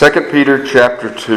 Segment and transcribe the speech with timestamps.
[0.00, 1.36] 2 Peter chapter 2.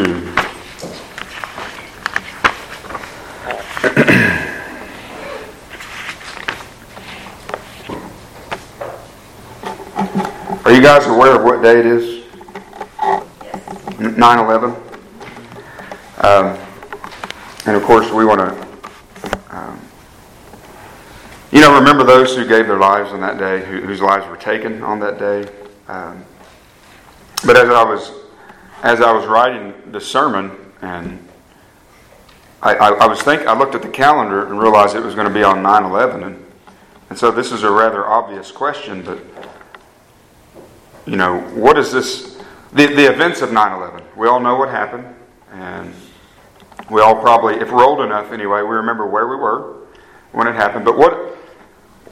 [10.63, 12.23] Are you guys aware of what day it is?
[13.99, 14.69] 9 11?
[16.19, 16.57] Um,
[17.65, 18.67] and of course, we want to,
[19.49, 19.81] um,
[21.51, 24.37] you know, remember those who gave their lives on that day, who, whose lives were
[24.37, 25.51] taken on that day.
[25.89, 26.23] Um,
[27.45, 28.22] but as I was
[28.83, 31.25] as I was writing the sermon, and
[32.61, 35.27] I, I, I was thinking, I looked at the calendar and realized it was going
[35.27, 36.23] to be on 9 11.
[36.23, 36.45] And,
[37.09, 39.19] and so this is a rather obvious question, but
[41.05, 42.37] you know, what is this?
[42.73, 44.03] The, the events of 9 11.
[44.17, 45.07] We all know what happened,
[45.51, 45.93] and
[46.91, 49.77] we all probably, if we're old enough anyway, we remember where we were
[50.33, 50.83] when it happened.
[50.83, 51.13] But what,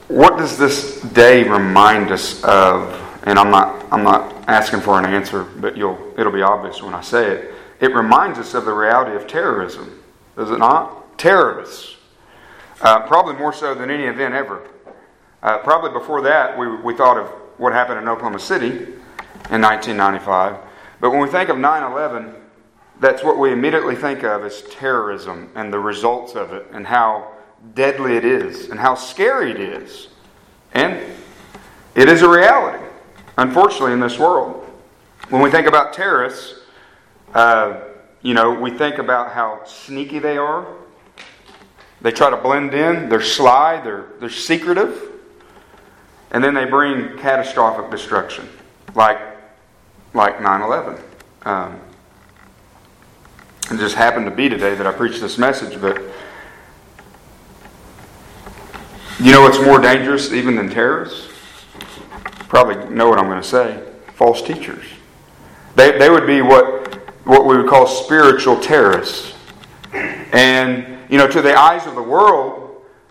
[0.08, 2.98] what does this day remind us of?
[3.24, 6.94] And I'm not, I'm not asking for an answer, but you'll, it'll be obvious when
[6.94, 7.54] I say it.
[7.80, 10.02] It reminds us of the reality of terrorism,
[10.36, 11.18] does it not?
[11.18, 11.96] Terrorists.
[12.82, 14.68] Uh, probably more so than any event ever.
[15.44, 18.70] Uh, probably before that, we, we thought of what happened in Oklahoma City
[19.50, 20.58] in 1995.
[21.00, 22.36] But when we think of 9 11,
[23.00, 27.32] that's what we immediately think of as terrorism and the results of it and how
[27.74, 30.08] deadly it is and how scary it is.
[30.74, 31.00] And
[31.96, 32.84] it is a reality,
[33.42, 34.66] unfortunately, in this world.
[35.30, 36.60] When we think about terrorists,
[37.34, 37.82] uh,
[38.22, 40.68] you know, we think about how sneaky they are.
[42.02, 45.10] They try to blend in, they're sly, they're, they're secretive.
[46.32, 48.48] And then they bring catastrophic destruction,
[48.96, 49.20] like,
[50.14, 51.04] like 9 11.
[51.44, 51.80] Um,
[53.70, 56.02] it just happened to be today that I preached this message, but
[59.20, 61.31] you know what's more dangerous even than terrorists?
[62.52, 63.82] Probably know what I'm going to say.
[64.16, 64.84] False teachers.
[65.76, 66.94] They, they would be what,
[67.26, 69.34] what we would call spiritual terrorists.
[69.94, 72.62] And, you know, to the eyes of the world,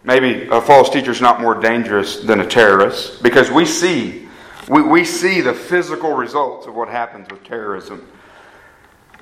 [0.02, 4.26] Maybe a false teacher is not more dangerous than a terrorist because we see,
[4.68, 8.06] we, we see the physical results of what happens with terrorism.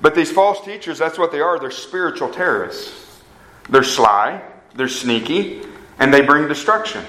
[0.01, 1.59] But these false teachers, that's what they are.
[1.59, 3.21] They're spiritual terrorists.
[3.69, 4.41] They're sly,
[4.75, 5.63] they're sneaky,
[5.99, 7.03] and they bring destruction.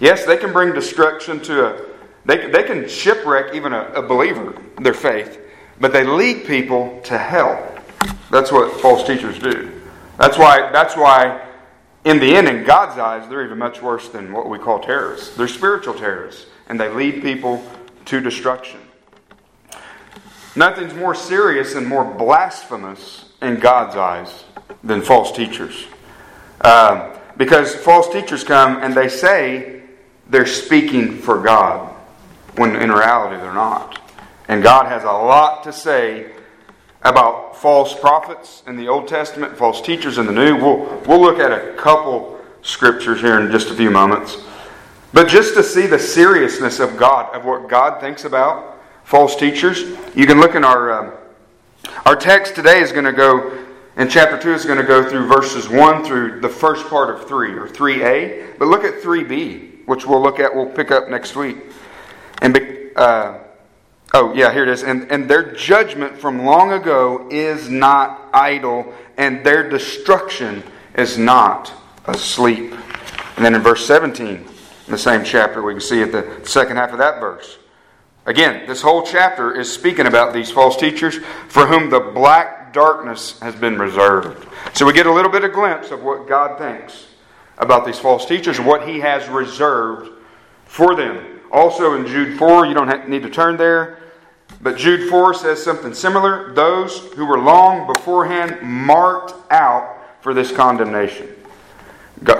[0.00, 1.83] Yes, they can bring destruction to a,
[2.24, 5.40] they, they can shipwreck even a, a believer, their faith,
[5.80, 7.70] but they lead people to hell.
[8.30, 9.80] That's what false teachers do.
[10.18, 11.44] That's why, that's why
[12.04, 15.34] in the end, in God's eyes, they're even much worse than what we call terrorists.
[15.36, 17.64] They're spiritual terrorists, and they lead people
[18.06, 18.80] to destruction.
[20.54, 24.44] Nothing's more serious and more blasphemous in God's eyes
[24.84, 25.86] than false teachers.
[26.60, 29.82] Uh, because false teachers come and they say
[30.28, 31.93] they're speaking for God,
[32.56, 34.00] when in reality they're not.
[34.48, 36.30] And God has a lot to say
[37.02, 40.56] about false prophets in the Old Testament, false teachers in the New.
[40.56, 44.38] We'll, we'll look at a couple scriptures here in just a few moments.
[45.12, 49.82] But just to see the seriousness of God, of what God thinks about false teachers,
[50.14, 51.12] you can look in our um,
[52.06, 53.64] our text today is going to go
[53.96, 57.28] in chapter 2 is going to go through verses 1 through the first part of
[57.28, 58.58] 3 or 3a.
[58.58, 61.58] But look at 3b, which we'll look at, we'll pick up next week.
[62.42, 62.58] And
[62.96, 63.38] uh,
[64.16, 64.84] Oh, yeah, here it is.
[64.84, 70.62] And, and their judgment from long ago is not idle, and their destruction
[70.96, 71.72] is not
[72.06, 72.72] asleep.
[73.34, 74.46] And then in verse 17, in
[74.86, 77.58] the same chapter, we can see at the second half of that verse.
[78.24, 81.16] Again, this whole chapter is speaking about these false teachers
[81.48, 84.46] for whom the black darkness has been reserved.
[84.74, 87.08] So we get a little bit of glimpse of what God thinks
[87.58, 90.12] about these false teachers, what He has reserved
[90.66, 91.33] for them.
[91.54, 94.00] Also in Jude 4, you don't need to turn there.
[94.60, 96.52] But Jude 4 says something similar.
[96.52, 101.28] Those who were long beforehand marked out for this condemnation.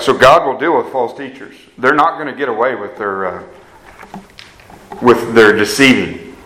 [0.01, 1.55] So God will deal with false teachers.
[1.79, 3.45] They're not going to get away with their uh,
[5.01, 6.37] with their deceiving.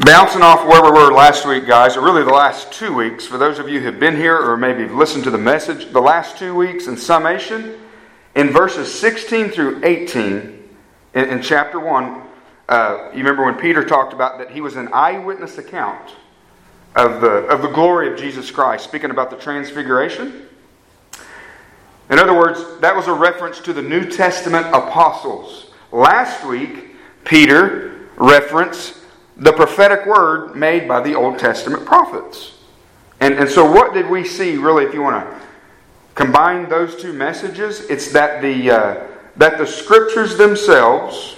[0.00, 3.38] Bouncing off where we were last week, guys, or really the last two weeks, for
[3.38, 6.36] those of you who have been here or maybe listened to the message, the last
[6.36, 7.78] two weeks in summation,
[8.34, 10.68] in verses 16 through 18
[11.14, 12.22] in, in chapter 1,
[12.68, 16.14] uh, you remember when Peter talked about that he was an eyewitness account
[16.94, 20.46] of the, of the glory of Jesus Christ, speaking about the transfiguration?
[22.10, 25.72] In other words, that was a reference to the New Testament apostles.
[25.92, 28.96] Last week, Peter referenced
[29.36, 32.54] the prophetic word made by the Old Testament prophets.
[33.20, 35.47] And, and so, what did we see, really, if you want to
[36.18, 37.82] combine those two messages?
[37.88, 39.06] It's that the, uh,
[39.36, 41.36] that the scriptures themselves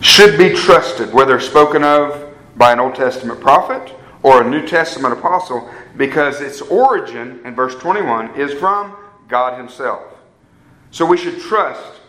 [0.00, 3.94] should be trusted, whether spoken of by an Old Testament prophet
[4.24, 8.96] or a New Testament apostle because its origin, in verse 21, is from
[9.28, 10.02] God Himself.
[10.90, 12.00] So we should trust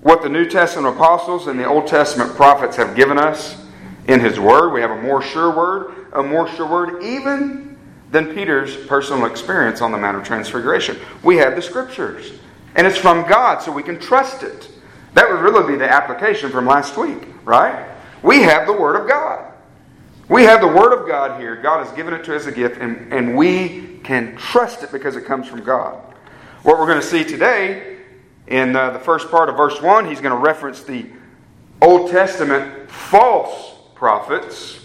[0.00, 3.64] what the New Testament apostles and the Old Testament prophets have given us
[4.08, 4.72] in His Word.
[4.72, 7.71] We have a more sure word, a more sure word, even
[8.12, 10.98] than Peter's personal experience on the Mount of Transfiguration.
[11.22, 12.32] We have the Scriptures,
[12.74, 14.68] and it's from God, so we can trust it.
[15.14, 17.88] That would really be the application from last week, right?
[18.22, 19.52] We have the Word of God.
[20.28, 21.56] We have the Word of God here.
[21.56, 24.92] God has given it to us as a gift, and, and we can trust it
[24.92, 25.94] because it comes from God.
[26.64, 27.98] What we're going to see today
[28.46, 31.06] in uh, the first part of verse 1, he's going to reference the
[31.80, 34.80] Old Testament false prophets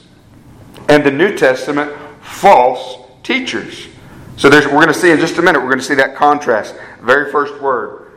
[0.87, 1.91] and the New Testament
[2.21, 3.89] false teachers.
[4.37, 6.75] So we're going to see in just a minute, we're going to see that contrast.
[7.01, 8.13] Very first word.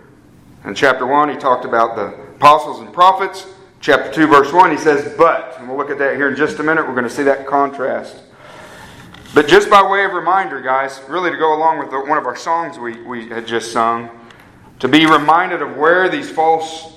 [0.64, 3.46] In chapter 1, he talked about the apostles and prophets.
[3.80, 5.56] Chapter 2, verse 1, he says, but.
[5.58, 6.86] And we'll look at that here in just a minute.
[6.86, 8.22] We're going to see that contrast.
[9.34, 12.26] But just by way of reminder, guys, really to go along with the, one of
[12.26, 14.10] our songs we, we had just sung,
[14.78, 16.92] to be reminded of where these false,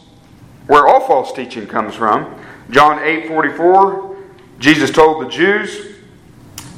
[0.68, 2.40] where all false teaching comes from.
[2.70, 4.18] John 8 44,
[4.60, 5.93] Jesus told the Jews,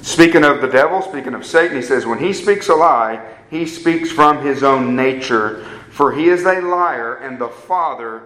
[0.06, 3.66] speaking of the devil, speaking of Satan, he says, When he speaks a lie, he
[3.66, 8.24] speaks from his own nature, for he is a liar and the father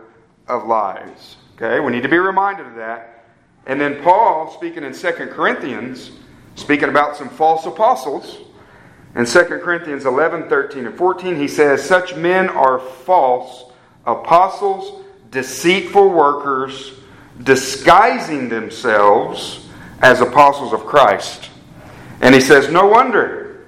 [0.48, 1.38] of lies.
[1.56, 3.26] Okay, we need to be reminded of that.
[3.66, 6.12] And then Paul, speaking in 2 Corinthians,
[6.56, 8.38] speaking about some false apostles,
[9.16, 13.72] in 2 Corinthians 11, 13, and 14, he says, Such men are false
[14.06, 16.94] apostles, deceitful workers,
[17.44, 19.68] disguising themselves
[20.02, 21.49] as apostles of Christ.
[22.22, 23.68] And he says, No wonder,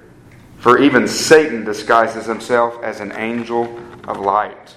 [0.58, 4.76] for even Satan disguises himself as an angel of light.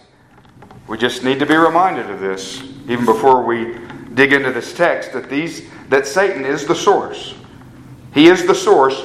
[0.87, 3.77] We just need to be reminded of this, even before we
[4.13, 7.35] dig into this text, that these that Satan is the source.
[8.13, 9.03] He is the source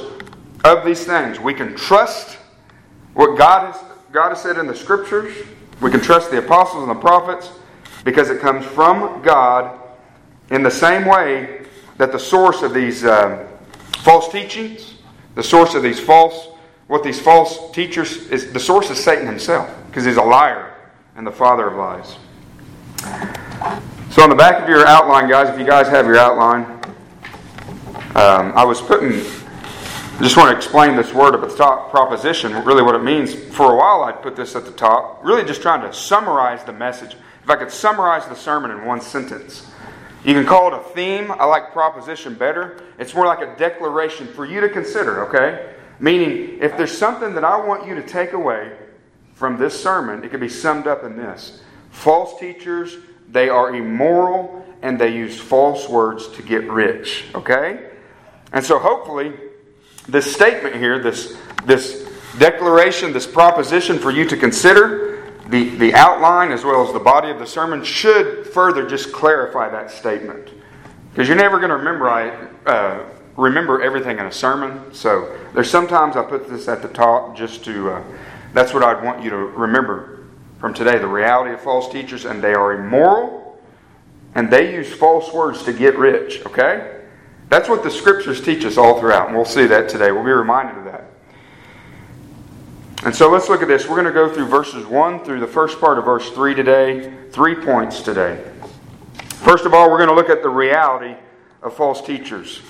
[0.64, 1.40] of these things.
[1.40, 2.38] We can trust
[3.14, 5.34] what God has, God has said in the scriptures.
[5.80, 7.50] We can trust the apostles and the prophets
[8.04, 9.78] because it comes from God
[10.50, 11.66] in the same way
[11.96, 13.46] that the source of these uh,
[13.98, 14.94] false teachings,
[15.34, 16.48] the source of these false,
[16.86, 20.74] what these false teachers is, the source is Satan himself because he's a liar
[21.16, 22.16] and the father of lies.
[24.10, 26.64] So on the back of your outline, guys, if you guys have your outline,
[28.16, 29.12] um, I was putting.
[29.12, 33.34] I just want to explain this word at the top, proposition, really what it means.
[33.34, 36.72] For a while, I'd put this at the top, really just trying to summarize the
[36.72, 37.14] message.
[37.42, 39.69] If I could summarize the sermon in one sentence,
[40.24, 41.30] you can call it a theme.
[41.32, 42.82] I like proposition better.
[42.98, 45.74] It's more like a declaration for you to consider, okay?
[45.98, 48.76] Meaning, if there's something that I want you to take away
[49.34, 52.96] from this sermon, it can be summed up in this False teachers,
[53.28, 57.90] they are immoral and they use false words to get rich, okay?
[58.52, 59.34] And so, hopefully,
[60.08, 62.08] this statement here, this, this
[62.38, 65.19] declaration, this proposition for you to consider,
[65.50, 69.68] the, the outline as well as the body of the sermon should further just clarify
[69.68, 70.50] that statement.
[71.10, 73.04] Because you're never going to remember, uh,
[73.36, 74.94] remember everything in a sermon.
[74.94, 78.04] So there's sometimes I put this at the top just to, uh,
[78.54, 80.28] that's what I'd want you to remember
[80.60, 83.40] from today the reality of false teachers, and they are immoral
[84.34, 87.00] and they use false words to get rich, okay?
[87.48, 90.12] That's what the scriptures teach us all throughout, and we'll see that today.
[90.12, 91.09] We'll be reminded of that.
[93.02, 93.88] And so let's look at this.
[93.88, 97.10] We're going to go through verses 1 through the first part of verse 3 today.
[97.30, 98.44] Three points today.
[99.36, 101.14] First of all, we're going to look at the reality
[101.62, 102.60] of false teachers.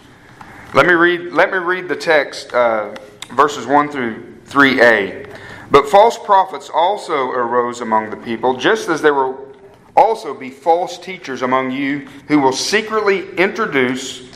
[0.73, 2.95] Let me read, let me read the text, uh,
[3.35, 5.37] verses 1 through 3a.
[5.73, 9.53] But false prophets also arose among the people, just as there will
[9.97, 14.31] also be false teachers among you who will secretly introduce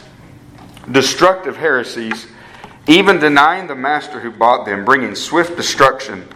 [0.91, 2.27] destructive heresies
[2.87, 6.29] even denying the master who bought them, bringing swift destruction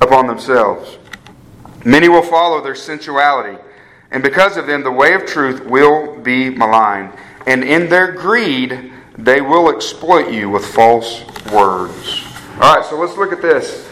[0.00, 0.98] upon themselves.
[1.84, 3.60] Many will follow their sensuality,
[4.10, 7.12] and because of them, the way of truth will be maligned.
[7.46, 12.22] And in their greed, they will exploit you with false words.
[12.54, 13.88] All right, so let's look at this.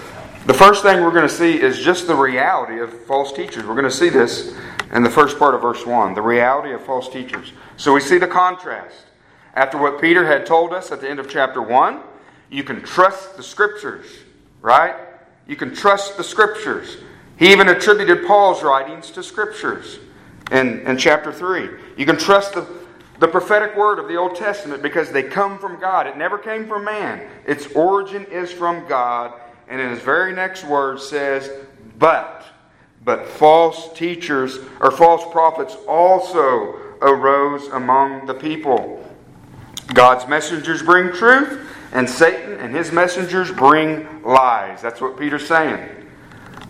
[0.46, 3.64] The first thing we're going to see is just the reality of false teachers.
[3.64, 4.56] We're going to see this
[4.92, 7.52] in the first part of verse 1 the reality of false teachers.
[7.76, 9.05] So we see the contrast.
[9.56, 12.00] After what Peter had told us at the end of chapter 1,
[12.50, 14.04] you can trust the scriptures,
[14.60, 14.94] right?
[15.48, 16.98] You can trust the scriptures.
[17.38, 19.98] He even attributed Paul's writings to scriptures
[20.52, 21.70] in, in chapter 3.
[21.96, 22.68] You can trust the,
[23.18, 26.06] the prophetic word of the Old Testament because they come from God.
[26.06, 29.32] It never came from man, its origin is from God.
[29.68, 31.50] And in his very next word says,
[31.98, 32.44] But,
[33.04, 39.02] but false teachers or false prophets also arose among the people.
[39.94, 44.82] God's messengers bring truth, and Satan and his messengers bring lies.
[44.82, 45.88] That's what Peter's saying.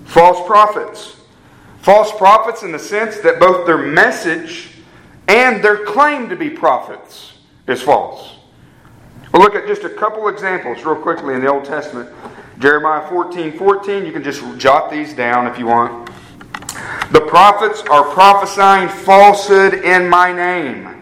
[0.04, 1.16] False prophets.
[1.80, 4.70] False prophets in the sense that both their message
[5.28, 7.32] and their claim to be prophets
[7.66, 8.34] is false.
[9.32, 12.10] We'll look at just a couple examples real quickly in the Old Testament.
[12.58, 16.10] Jeremiah 14 14, you can just jot these down if you want.
[17.12, 20.95] The prophets are prophesying falsehood in my name.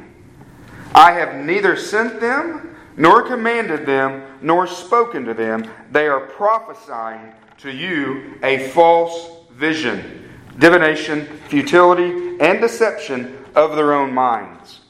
[0.94, 5.68] I have neither sent them, nor commanded them, nor spoken to them.
[5.90, 14.12] They are prophesying to you a false vision, divination, futility, and deception of their own
[14.12, 14.80] minds.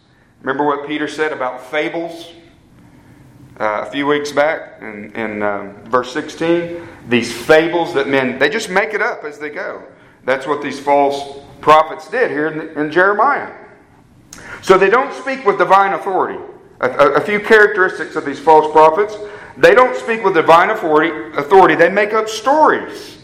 [0.43, 2.33] Remember what Peter said about fables
[3.59, 6.87] uh, a few weeks back in, in um, verse 16?
[7.09, 9.83] These fables that men, they just make it up as they go.
[10.25, 13.64] That's what these false prophets did here in, in Jeremiah.
[14.63, 16.43] So they don't speak with divine authority.
[16.81, 19.17] A, a, a, few characteristics of these false prophets.
[19.57, 21.75] They don't speak with divine authority, authority.
[21.77, 23.19] They make up stories.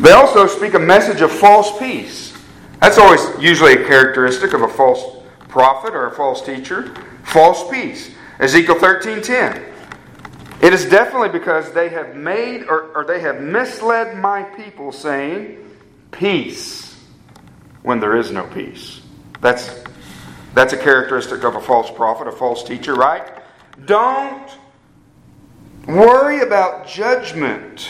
[0.00, 2.36] They also speak a message of false peace.
[2.80, 5.02] That's always usually a characteristic of a false
[5.48, 6.94] prophet or a false teacher.
[7.24, 8.14] False peace.
[8.38, 9.64] Ezekiel 13:10.
[10.60, 15.56] It is definitely because they have made or, or they have misled my people, saying,
[16.10, 16.87] Peace,
[17.82, 19.00] when there is no peace.
[19.40, 19.82] That's,
[20.54, 23.26] that's a characteristic of a false prophet, a false teacher, right?
[23.84, 24.50] Don't
[25.86, 27.88] worry about judgment.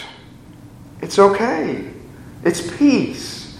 [1.01, 1.91] It's okay.
[2.45, 3.59] It's peace.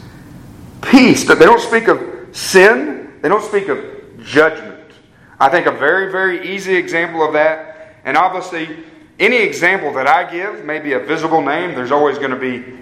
[0.83, 1.25] Peace.
[1.25, 2.01] But they don't speak of
[2.33, 3.85] sin, they don't speak of
[4.23, 4.79] judgment.
[5.41, 8.85] I think a very, very easy example of that, and obviously
[9.19, 11.75] any example that I give may be a visible name.
[11.75, 12.79] There's always going to be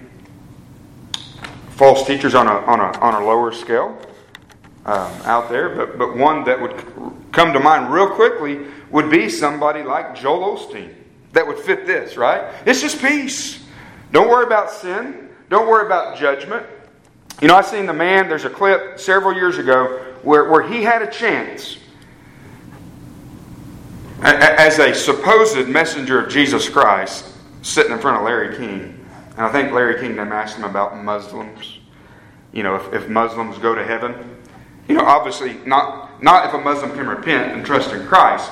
[1.77, 3.97] false teachers on a, on a, on a lower scale
[4.85, 6.73] um, out there, but, but one that would
[7.31, 10.93] come to mind real quickly would be somebody like Joel Osteen
[11.33, 12.51] that would fit this, right?
[12.65, 13.63] It's just peace.
[14.11, 15.29] Don't worry about sin.
[15.49, 16.65] Don't worry about judgment.
[17.41, 20.81] You know, I've seen the man, there's a clip several years ago where, where he
[20.81, 21.77] had a chance
[24.23, 27.31] as a supposed messenger of Jesus Christ,
[27.61, 28.96] sitting in front of Larry King,
[29.37, 31.77] and I think Larry King then asked him about Muslims.
[32.51, 34.35] You know, if, if Muslims go to heaven,
[34.87, 38.51] you know, obviously not not if a Muslim can repent and trust in Christ.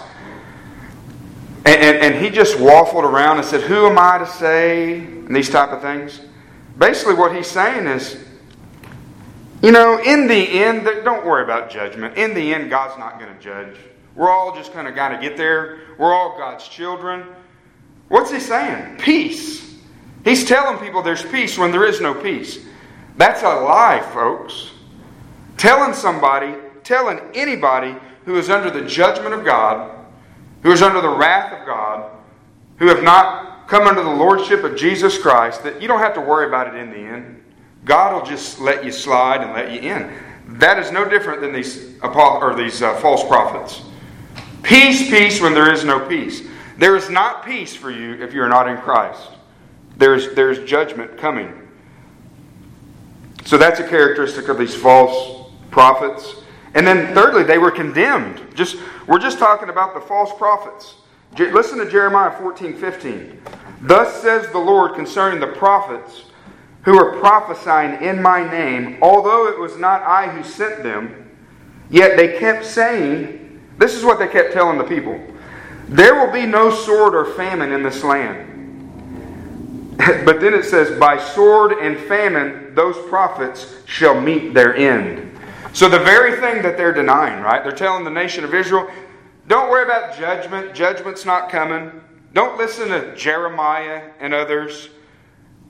[1.65, 5.36] And, and, and he just waffled around and said, "Who am I to say?" and
[5.36, 6.22] these type of things.
[6.77, 8.24] Basically, what he's saying is,
[9.63, 12.18] you know, in the end, don't worry about judgment.
[12.18, 13.75] In the end, God's not going to judge.
[14.13, 15.80] We're all just kind of got to get there.
[15.98, 17.25] We're all God's children.
[18.10, 18.98] What's he saying?
[18.98, 19.75] Peace.
[20.25, 22.65] He's telling people there's peace when there is no peace.
[23.15, 24.72] That's a lie, folks.
[25.55, 30.05] Telling somebody, telling anybody who is under the judgment of God,
[30.63, 32.12] who is under the wrath of God,
[32.77, 36.22] who have not come under the lordship of Jesus Christ, that you don't have to
[36.22, 37.44] worry about it in the end.
[37.86, 40.12] God will just let you slide and let you in.
[40.58, 43.84] That is no different than these, or these uh, false prophets.
[44.63, 46.48] Peace, peace when there is no peace.
[46.79, 49.29] There is not peace for you if you're not in Christ.
[49.98, 51.54] There's, there's judgment coming.
[53.46, 56.36] So that's a characteristic of these false prophets.
[56.74, 58.42] And then thirdly, they were condemned.
[58.56, 60.96] Just we're just talking about the false prophets.
[61.38, 63.42] Listen to Jeremiah 14, 15.
[63.82, 66.25] Thus says the Lord concerning the prophets
[66.84, 71.30] who are prophesying in my name, although it was not I who sent them,
[71.90, 75.20] yet they kept saying, this is what they kept telling the people
[75.90, 78.55] There will be no sword or famine in this land.
[80.25, 85.32] but then it says, By sword and famine, those prophets shall meet their end.
[85.74, 87.64] So the very thing that they're denying, right?
[87.64, 88.90] They're telling the nation of Israel,
[89.48, 90.74] don't worry about judgment.
[90.74, 91.92] Judgment's not coming.
[92.34, 94.90] Don't listen to Jeremiah and others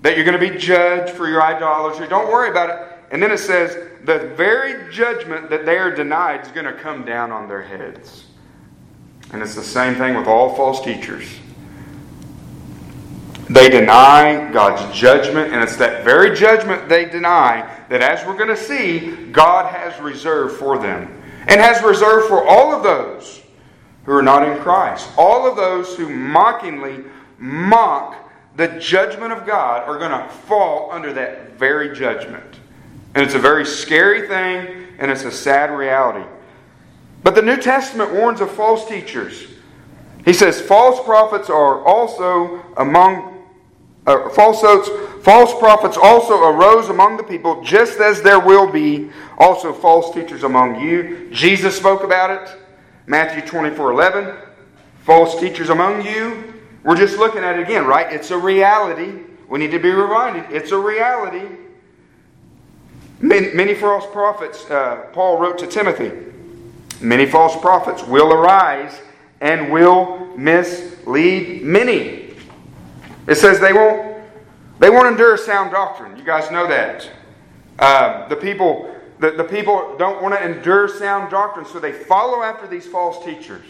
[0.01, 2.07] that you're going to be judged for your idolatry.
[2.07, 2.97] Don't worry about it.
[3.11, 7.05] And then it says, the very judgment that they are denied is going to come
[7.05, 8.25] down on their heads.
[9.31, 11.27] And it's the same thing with all false teachers.
[13.49, 18.49] They deny God's judgment, and it's that very judgment they deny that, as we're going
[18.49, 21.21] to see, God has reserved for them.
[21.47, 23.43] And has reserved for all of those
[24.05, 25.07] who are not in Christ.
[25.15, 27.03] All of those who mockingly
[27.37, 28.15] mock
[28.55, 32.59] the judgment of God are going to fall under that very judgment.
[33.13, 36.27] And it's a very scary thing, and it's a sad reality.
[37.23, 39.47] But the New Testament warns of false teachers.
[40.25, 43.34] He says, False prophets are also among
[44.05, 44.89] uh, falsehoods,
[45.23, 50.43] false prophets also arose among the people, just as there will be also false teachers
[50.43, 51.29] among you.
[51.31, 52.57] Jesus spoke about it.
[53.07, 54.35] Matthew 24 11.
[55.03, 56.53] False teachers among you.
[56.83, 58.11] We're just looking at it again, right?
[58.11, 59.23] It's a reality.
[59.47, 60.51] We need to be reminded.
[60.51, 61.47] It's a reality.
[63.19, 66.11] Many, many false prophets, uh, Paul wrote to Timothy,
[67.01, 68.99] many false prophets will arise
[69.41, 72.24] and will mislead many.
[73.27, 74.15] It says they won't
[74.79, 76.17] they won't endure sound doctrine.
[76.17, 77.09] You guys know that.
[77.79, 82.43] Uh, the people the, the people don't want to endure sound doctrine, so they follow
[82.43, 83.65] after these false teachers.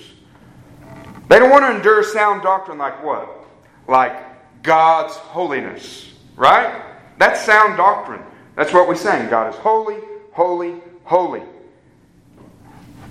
[1.29, 3.45] They don't want to endure sound doctrine like what?
[3.87, 6.11] Like God's holiness.
[6.35, 6.83] Right?
[7.17, 8.21] That's sound doctrine.
[8.55, 9.29] That's what we're saying.
[9.29, 9.99] God is holy,
[10.31, 11.43] holy, holy.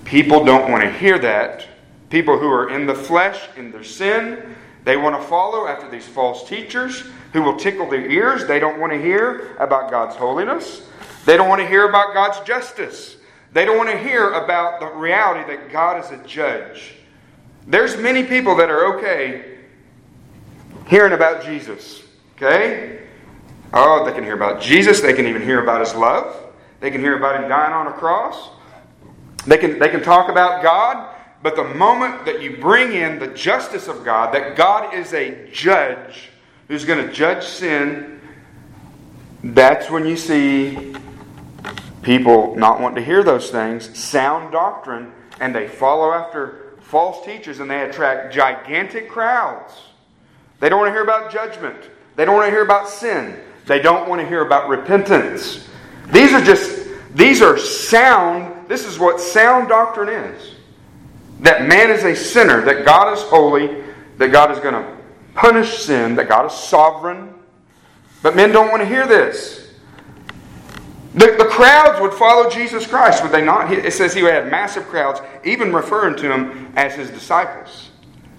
[0.04, 1.66] People don't want to hear that.
[2.10, 4.53] People who are in the flesh, in their sin,
[4.84, 8.46] they want to follow after these false teachers who will tickle their ears.
[8.46, 10.86] They don't want to hear about God's holiness.
[11.24, 13.16] They don't want to hear about God's justice.
[13.52, 16.94] They don't want to hear about the reality that God is a judge.
[17.66, 19.54] There's many people that are okay
[20.86, 22.02] hearing about Jesus.
[22.36, 23.00] Okay?
[23.72, 25.00] Oh, they can hear about Jesus.
[25.00, 26.52] They can even hear about his love.
[26.80, 28.50] They can hear about him dying on a cross.
[29.46, 31.13] They can, they can talk about God.
[31.44, 35.46] But the moment that you bring in the justice of God, that God is a
[35.52, 36.30] judge
[36.68, 38.18] who's going to judge sin,
[39.42, 40.94] that's when you see
[42.00, 47.60] people not want to hear those things, sound doctrine, and they follow after false teachers
[47.60, 49.74] and they attract gigantic crowds.
[50.60, 51.90] They don't want to hear about judgment.
[52.16, 53.38] They don't want to hear about sin.
[53.66, 55.68] They don't want to hear about repentance.
[56.06, 60.53] These are just, these are sound, this is what sound doctrine is.
[61.40, 63.82] That man is a sinner, that God is holy,
[64.18, 64.96] that God is going to
[65.34, 67.34] punish sin, that God is sovereign.
[68.22, 69.64] But men don't want to hear this.
[71.14, 73.72] The, the crowds would follow Jesus Christ, would they not?
[73.72, 77.90] It says he would have massive crowds, even referring to him as his disciples.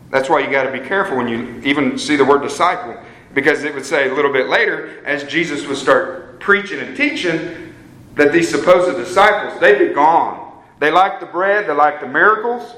[0.10, 3.01] That's why you got to be careful when you even see the word disciple.
[3.34, 7.73] Because it would say a little bit later, as Jesus would start preaching and teaching,
[8.15, 10.62] that these supposed disciples, they'd be gone.
[10.79, 12.75] They liked the bread, they liked the miracles,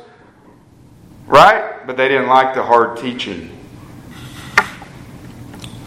[1.28, 1.86] right?
[1.86, 3.56] But they didn't like the hard teaching.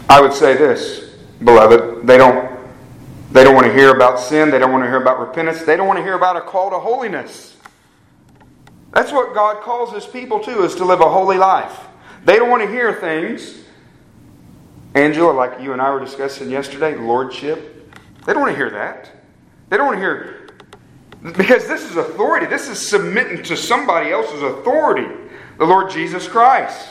[0.09, 2.49] I would say this, beloved, they don't
[3.31, 5.77] they don't want to hear about sin, they don't want to hear about repentance, they
[5.77, 7.55] don't want to hear about a call to holiness.
[8.91, 11.79] That's what God calls his people to is to live a holy life.
[12.25, 13.61] They don't want to hear things
[14.93, 17.93] Angela, like you and I were discussing yesterday, lordship.
[18.25, 19.09] They don't want to hear that.
[19.69, 20.49] They don't want to hear,
[21.37, 22.45] because this is authority.
[22.45, 25.07] This is submitting to somebody else's authority,
[25.61, 26.89] the Lord Jesus Christ.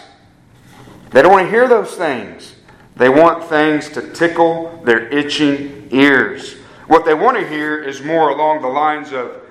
[1.11, 2.55] They don't want to hear those things.
[2.95, 6.55] They want things to tickle their itching ears.
[6.87, 9.43] What they want to hear is more along the lines of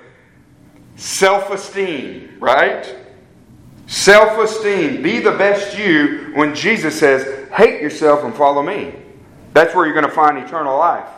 [0.95, 2.95] self esteem, right?
[3.87, 5.03] Self esteem.
[5.03, 8.95] Be the best you when Jesus says, hate yourself and follow me.
[9.51, 11.09] That's where you're going to find eternal life.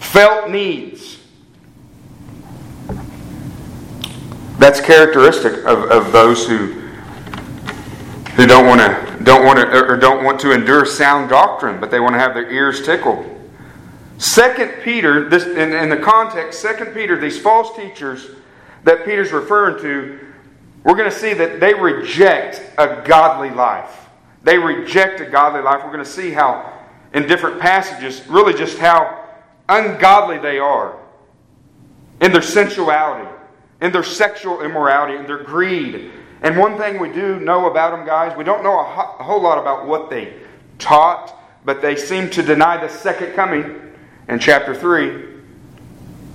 [0.00, 1.21] Felt needs.
[4.62, 6.66] That's characteristic of, of those who
[8.36, 11.90] who don't want to don't want to or don't want to endure sound doctrine, but
[11.90, 13.26] they want to have their ears tickled.
[14.18, 18.28] Second Peter, this in, in the context, Second Peter, these false teachers
[18.84, 20.20] that Peter's referring to
[20.84, 24.06] we're going to see that they reject a godly life.
[24.44, 25.80] They reject a godly life.
[25.82, 26.72] We're going to see how,
[27.14, 29.28] in different passages, really just how
[29.68, 31.00] ungodly they are
[32.20, 33.28] in their sensuality,
[33.82, 36.12] in their sexual immorality, and their greed.
[36.40, 39.24] And one thing we do know about them, guys, we don't know a, ho- a
[39.24, 40.34] whole lot about what they
[40.78, 43.92] taught, but they seem to deny the second coming
[44.28, 45.24] in chapter 3.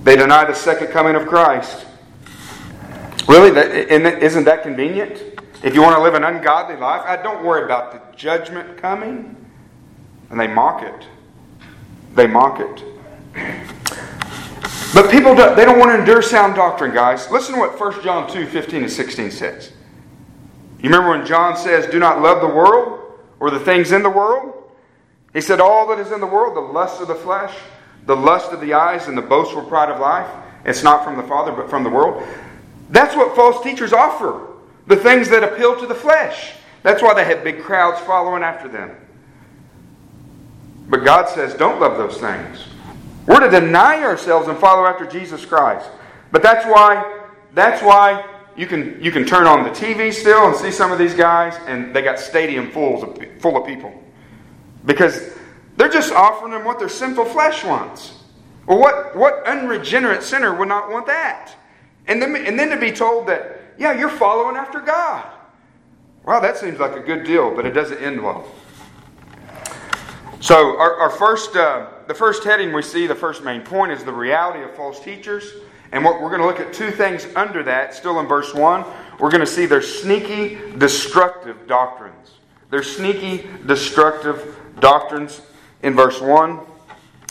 [0.04, 1.86] They deny the second coming of Christ.
[3.28, 3.70] Really, that,
[4.22, 5.22] isn't that convenient?
[5.62, 9.36] If you want to live an ungodly life, I don't worry about the judgment coming.
[10.30, 11.06] And they mock it.
[12.14, 12.84] They mock it.
[14.94, 17.30] But people, don't, they don't want to endure sound doctrine, guys.
[17.30, 19.72] Listen to what 1 John 2 15 and 16 says.
[20.78, 24.10] You remember when John says, Do not love the world or the things in the
[24.10, 24.54] world?
[25.34, 27.54] He said, All that is in the world, the lust of the flesh,
[28.06, 30.28] the lust of the eyes, and the boastful pride of life,
[30.64, 32.26] it's not from the Father, but from the world.
[32.90, 34.46] That's what false teachers offer
[34.86, 36.54] the things that appeal to the flesh.
[36.82, 38.96] That's why they have big crowds following after them.
[40.88, 42.64] But God says, don't love those things.
[43.28, 45.90] We're to deny ourselves and follow after Jesus Christ.
[46.32, 50.56] But that's why, that's why you can, you can turn on the TV still and
[50.56, 53.92] see some of these guys, and they got stadium full of, full of people.
[54.86, 55.34] Because
[55.76, 58.14] they're just offering them what their sinful flesh wants.
[58.66, 61.52] Well, what, what unregenerate sinner would not want that?
[62.06, 65.30] And then, and then to be told that, yeah, you're following after God.
[66.24, 68.50] Wow, that seems like a good deal, but it doesn't end well.
[70.40, 74.02] So, our, our first, uh, the first heading we see, the first main point is
[74.02, 75.52] the reality of false teachers.
[75.92, 78.84] And what we're going to look at two things under that, still in verse 1.
[79.20, 82.38] We're going to see their sneaky, destructive doctrines.
[82.70, 85.42] Their sneaky, destructive doctrines
[85.82, 86.60] in verse 1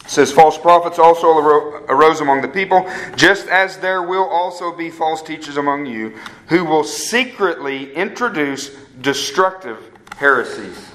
[0.05, 5.21] says false prophets also arose among the people just as there will also be false
[5.21, 6.09] teachers among you
[6.47, 8.69] who will secretly introduce
[9.01, 10.91] destructive heresies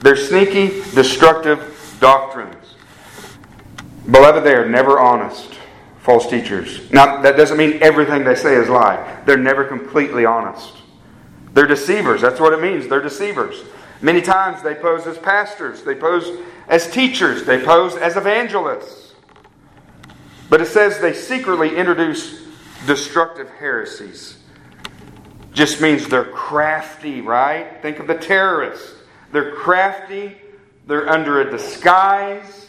[0.00, 2.63] they're sneaky destructive doctrines
[4.10, 5.58] beloved they are never honest
[6.00, 6.90] false teachers.
[6.90, 9.22] Now, that doesn't mean everything they say is lie.
[9.24, 10.74] They're never completely honest.
[11.54, 12.20] They're deceivers.
[12.20, 12.88] That's what it means.
[12.88, 13.64] They're deceivers.
[14.02, 16.38] Many times they pose as pastors, they pose
[16.68, 19.14] as teachers, they pose as evangelists.
[20.50, 22.42] But it says they secretly introduce
[22.86, 24.36] destructive heresies.
[25.54, 27.80] Just means they're crafty, right?
[27.80, 28.92] Think of the terrorists.
[29.32, 30.36] They're crafty,
[30.86, 32.63] they're under a disguise,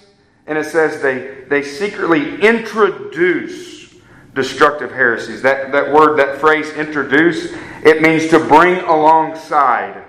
[0.47, 3.93] and it says they, they secretly introduce
[4.33, 5.41] destructive heresies.
[5.41, 7.53] That, that word, that phrase, introduce,
[7.83, 10.03] it means to bring alongside.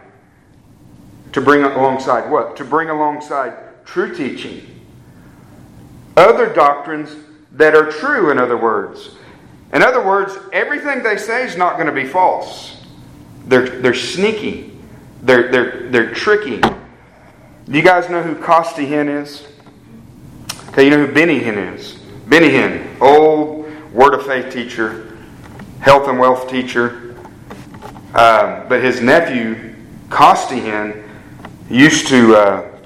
[1.33, 2.57] To bring alongside what?
[2.57, 4.67] To bring alongside true teaching.
[6.17, 7.15] Other doctrines
[7.53, 9.17] that are true, in other words.
[9.73, 12.83] In other words, everything they say is not going to be false.
[13.47, 14.73] They're, they're sneaky.
[15.23, 16.61] They're, they're, they're tricky.
[16.61, 19.47] Do you guys know who Costi Hinn is?
[20.77, 21.95] Okay, you know who Benny Hinn is?
[22.27, 25.17] Benny Hinn, old Word of Faith teacher,
[25.81, 27.17] health and wealth teacher.
[28.13, 29.75] Uh, but his nephew,
[30.11, 31.03] Costi Hinn,
[31.71, 32.79] used to uh,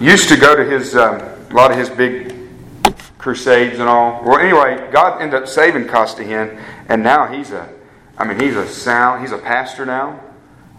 [0.00, 2.34] used to go to his um, a lot of his big
[3.18, 4.24] crusades and all.
[4.24, 7.68] Well, anyway, God ended up saving Costi Hinn, and now he's a,
[8.16, 10.18] I mean, he's a sound, he's a pastor now.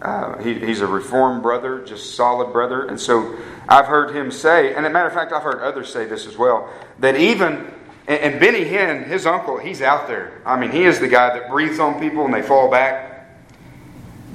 [0.01, 2.87] Uh, he, he's a reformed brother, just solid brother.
[2.87, 5.91] And so I've heard him say, and as a matter of fact, I've heard others
[5.91, 7.71] say this as well, that even,
[8.07, 10.41] and, and Benny Hinn, his uncle, he's out there.
[10.45, 13.29] I mean, he is the guy that breathes on people and they fall back.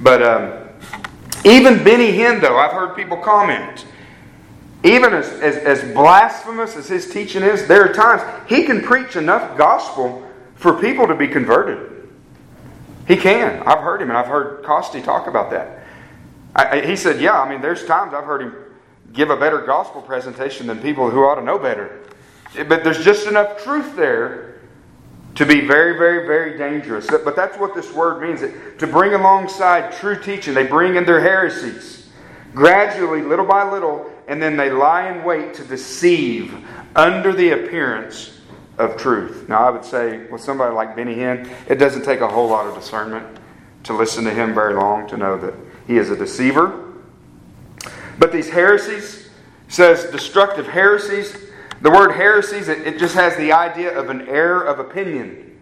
[0.01, 0.69] But um,
[1.43, 3.85] even Benny Hinn, though, I've heard people comment,
[4.83, 9.15] even as, as, as blasphemous as his teaching is, there are times he can preach
[9.15, 10.21] enough gospel
[10.55, 11.94] for people to be converted.
[13.07, 13.61] He can.
[13.63, 15.85] I've heard him, and I've heard Costi talk about that.
[16.55, 18.55] I, he said, Yeah, I mean, there's times I've heard him
[19.13, 22.01] give a better gospel presentation than people who ought to know better.
[22.67, 24.61] But there's just enough truth there
[25.35, 27.07] to be very, very, very dangerous.
[27.07, 30.53] But that's what this word means to bring alongside true teaching.
[30.53, 32.09] They bring in their heresies
[32.53, 36.55] gradually, little by little, and then they lie in wait to deceive
[36.95, 38.34] under the appearance
[38.77, 39.47] of truth.
[39.47, 42.67] Now, I would say with somebody like Benny Hinn, it doesn't take a whole lot
[42.67, 43.25] of discernment
[43.83, 45.53] to listen to him very long to know that
[45.87, 46.93] he is a deceiver.
[48.17, 49.29] But these heresies
[49.67, 51.35] says destructive heresies.
[51.81, 55.57] The word heresies, it, it just has the idea of an error of opinion.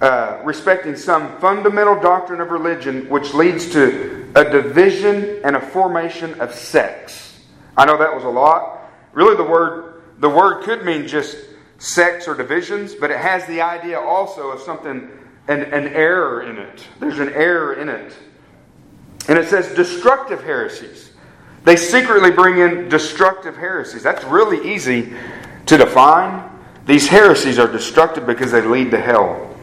[0.00, 6.38] Uh, respecting some fundamental doctrine of religion which leads to a division and a formation
[6.38, 7.40] of sects.
[7.78, 8.80] I know that was a lot.
[9.14, 11.38] Really, the word the word could mean just
[11.78, 15.10] sects or divisions, but it has the idea also of something,
[15.48, 16.86] an, an error in it.
[17.00, 18.14] There's an error in it.
[19.28, 21.10] And it says destructive heresies.
[21.64, 24.02] They secretly bring in destructive heresies.
[24.02, 25.12] That's really easy
[25.66, 26.48] to define.
[26.86, 29.56] These heresies are destructive because they lead to hell.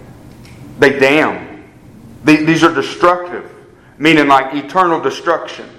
[0.79, 1.63] They damn.
[2.25, 3.49] These are destructive,
[3.97, 5.69] meaning like eternal destruction,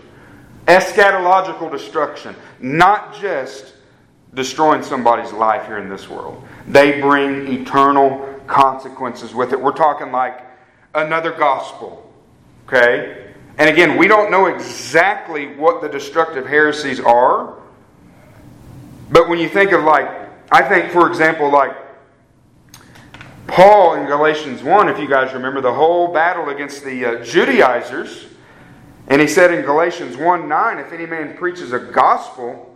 [0.66, 3.73] eschatological destruction, not just
[4.34, 6.42] destroying somebody's life here in this world.
[6.66, 9.60] They bring eternal consequences with it.
[9.60, 10.40] We're talking like
[10.94, 12.12] another gospel.
[12.66, 13.32] Okay?
[13.58, 17.56] And again, we don't know exactly what the destructive heresies are.
[19.10, 20.08] But when you think of like,
[20.50, 21.76] I think, for example, like
[23.46, 28.26] Paul in Galatians 1, if you guys remember the whole battle against the uh, Judaizers,
[29.06, 32.73] and he said in Galatians 1 9, if any man preaches a gospel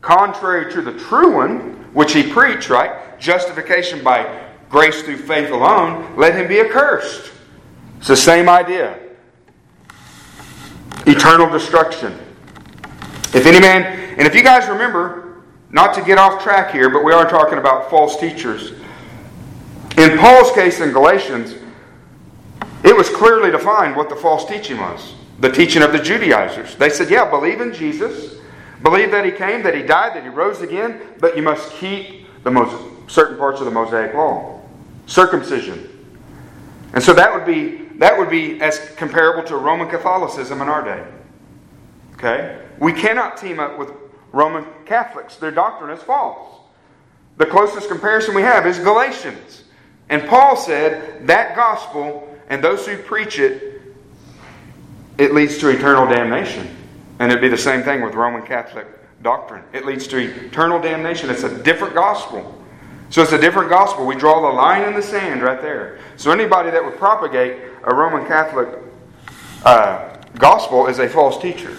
[0.00, 3.18] contrary to the true one, which he preached, right?
[3.18, 7.32] Justification by grace through faith alone, let him be accursed.
[7.98, 8.98] It's the same idea.
[11.06, 12.12] Eternal destruction.
[13.34, 13.84] If any man,
[14.18, 17.58] and if you guys remember, not to get off track here, but we are talking
[17.58, 18.72] about false teachers.
[19.98, 21.54] In Paul's case in Galatians,
[22.84, 26.76] it was clearly defined what the false teaching was the teaching of the Judaizers.
[26.76, 28.36] They said, yeah, believe in Jesus,
[28.82, 32.26] believe that he came, that he died, that he rose again, but you must keep
[32.42, 32.76] the most
[33.10, 34.60] certain parts of the Mosaic law.
[35.06, 35.92] Circumcision.
[36.92, 40.84] And so that would be that would be as comparable to Roman Catholicism in our
[40.84, 41.04] day.
[42.14, 42.62] Okay?
[42.78, 43.90] We cannot team up with
[44.32, 45.36] Roman Catholics.
[45.36, 46.60] Their doctrine is false.
[47.38, 49.64] The closest comparison we have is Galatians.
[50.08, 53.82] And Paul said that gospel and those who preach it,
[55.18, 56.75] it leads to eternal damnation.
[57.18, 58.86] And it'd be the same thing with Roman Catholic
[59.22, 59.64] doctrine.
[59.72, 61.30] It leads to eternal damnation.
[61.30, 62.62] It's a different gospel.
[63.10, 64.06] So it's a different gospel.
[64.06, 65.98] We draw the line in the sand right there.
[66.16, 68.68] So anybody that would propagate a Roman Catholic
[69.64, 71.76] uh, gospel is a false teacher.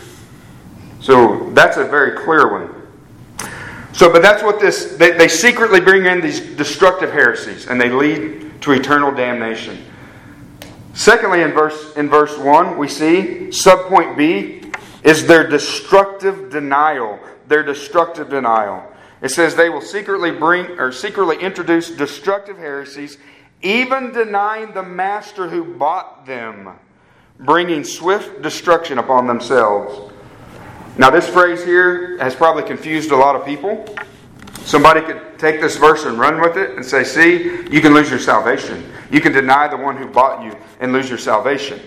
[1.02, 2.78] So that's a very clear one.
[3.94, 7.90] So, but that's what this, they, they secretly bring in these destructive heresies and they
[7.90, 9.84] lead to eternal damnation.
[10.94, 14.57] Secondly, in verse, in verse 1, we see subpoint B
[15.08, 17.18] is their destructive denial.
[17.48, 18.86] Their destructive denial.
[19.22, 23.18] It says they will secretly bring or secretly introduce destructive heresies,
[23.62, 26.78] even denying the master who bought them,
[27.40, 30.14] bringing swift destruction upon themselves.
[30.98, 33.86] Now, this phrase here has probably confused a lot of people.
[34.66, 38.10] Somebody could take this verse and run with it and say, See, you can lose
[38.10, 38.92] your salvation.
[39.10, 41.80] You can deny the one who bought you and lose your salvation.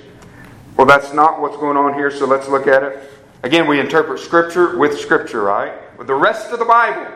[0.77, 3.10] Well, that's not what's going on here, so let's look at it.
[3.43, 5.99] Again, we interpret Scripture with Scripture, right?
[5.99, 7.11] With the rest of the Bible.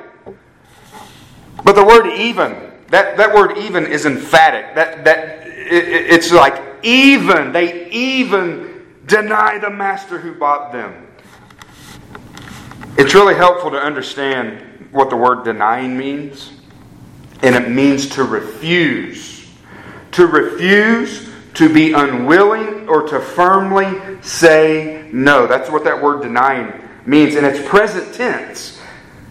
[1.62, 4.74] But the word even, that, that word even is emphatic.
[4.74, 7.52] That, that, it, it's like even.
[7.52, 11.06] They even deny the master who bought them.
[12.96, 16.52] It's really helpful to understand what the word denying means.
[17.42, 19.50] And it means to refuse.
[20.12, 25.46] To refuse, to be unwilling, or to firmly say no.
[25.46, 26.72] That's what that word denying
[27.06, 27.34] means.
[27.36, 28.80] And it's present tense.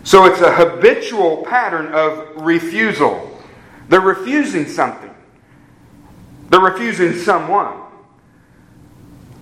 [0.04, 3.42] So it's a habitual pattern of refusal.
[3.90, 5.14] They're refusing something,
[6.50, 7.82] they're refusing someone.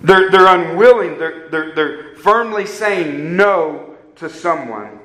[0.04, 4.98] They're, they're unwilling, they're, they're, they're firmly saying no to someone.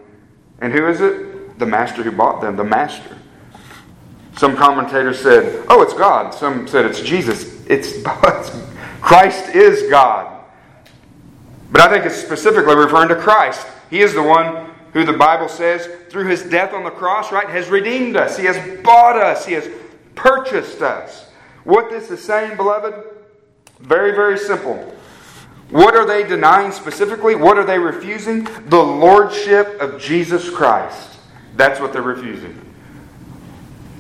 [0.60, 1.60] And who is it?
[1.60, 3.16] The master who bought them, the master.
[4.38, 6.34] Some commentators said, oh, it's God.
[6.34, 7.66] Some said it's Jesus.
[7.68, 8.64] It's, it's
[9.02, 10.37] Christ is God.
[11.72, 13.68] But I think it's specifically referring to Christ.
[13.90, 17.50] He is the one who the Bible says, through his death on the cross, right,
[17.50, 18.38] has redeemed us.
[18.38, 19.46] He has bought us.
[19.46, 19.70] He has
[20.16, 21.30] purchased us.
[21.64, 22.96] What this is saying, beloved,
[23.80, 24.76] very, very simple.
[25.70, 27.36] What are they denying specifically?
[27.36, 28.46] What are they refusing?
[28.68, 31.20] The lordship of Jesus Christ.
[31.56, 32.58] That's what they're refusing.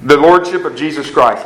[0.03, 1.45] The lordship of Jesus Christ.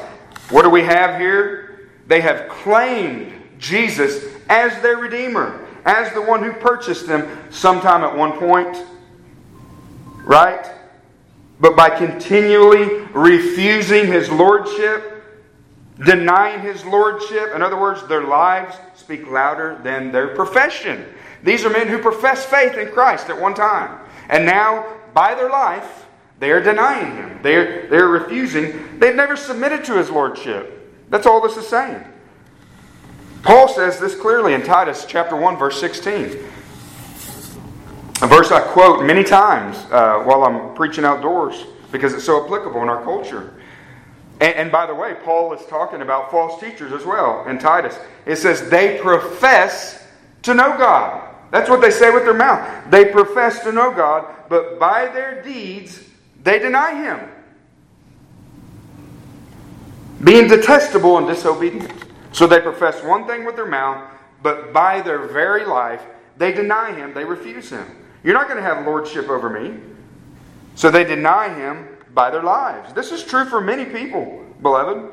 [0.52, 1.90] What do we have here?
[2.08, 8.16] They have claimed Jesus as their Redeemer, as the one who purchased them sometime at
[8.16, 8.86] one point.
[10.24, 10.70] Right?
[11.60, 15.24] But by continually refusing his lordship,
[16.06, 17.54] denying his lordship.
[17.56, 21.06] In other words, their lives speak louder than their profession.
[21.44, 24.00] These are men who profess faith in Christ at one time.
[24.30, 26.06] And now, by their life,
[26.40, 27.40] they are denying him.
[27.44, 29.00] They're, they're refusing.
[29.00, 30.78] They've never submitted to his lordship.
[31.10, 32.04] That's all this is saying.
[33.44, 36.38] Paul says this clearly in Titus chapter 1, verse 16.
[38.22, 42.84] A verse I quote many times uh, while I'm preaching outdoors because it's so applicable
[42.84, 43.56] in our culture.
[44.40, 47.98] And, and, by the way, Paul is talking about false teachers as well in Titus.
[48.26, 50.08] It says they profess
[50.44, 51.28] to know God.
[51.52, 52.90] That's what they say with their mouth.
[52.90, 56.04] They profess to know God, but by their deeds
[56.44, 57.30] they deny Him.
[60.24, 61.92] Being detestable and disobedient.
[62.32, 64.10] So they profess one thing with their mouth,
[64.42, 66.04] but by their very life
[66.38, 67.86] they deny Him, they refuse Him.
[68.24, 69.80] You're not going to have lordship over me.
[70.76, 72.94] So they deny Him by their lives.
[72.94, 75.10] This is true for many people, beloved.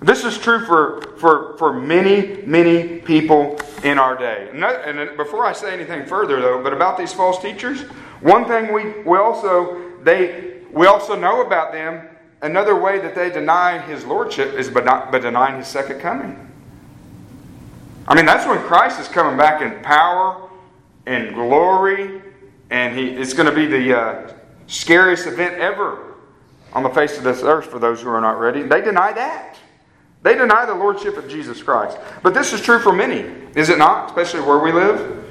[0.00, 4.48] This is true for, for, for many, many people in our day.
[4.52, 7.82] And before I say anything further, though, but about these false teachers,
[8.20, 12.08] one thing we, we also they we also know about them.
[12.40, 16.44] Another way that they deny His lordship is by, denying His second coming.
[18.06, 20.48] I mean, that's when Christ is coming back in power
[21.06, 22.22] and glory,
[22.70, 24.32] and He it's going to be the uh,
[24.66, 26.14] scariest event ever
[26.72, 28.62] on the face of this earth for those who are not ready.
[28.62, 29.56] They deny that.
[30.22, 31.96] They deny the lordship of Jesus Christ.
[32.22, 33.20] But this is true for many,
[33.54, 34.08] is it not?
[34.08, 35.24] Especially where we live.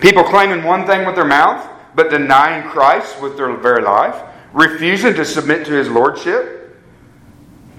[0.00, 5.14] People claiming one thing with their mouth, but denying Christ with their very life, refusing
[5.14, 6.76] to submit to his lordship,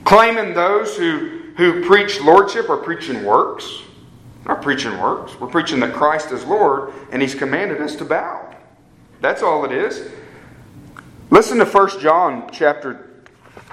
[0.03, 3.83] claiming those who, who preach lordship are preaching works.
[4.45, 5.39] Not preaching works.
[5.39, 8.55] We're preaching that Christ is Lord and He's commanded us to bow.
[9.21, 10.09] That's all it is.
[11.29, 13.05] Listen to 1 John chapter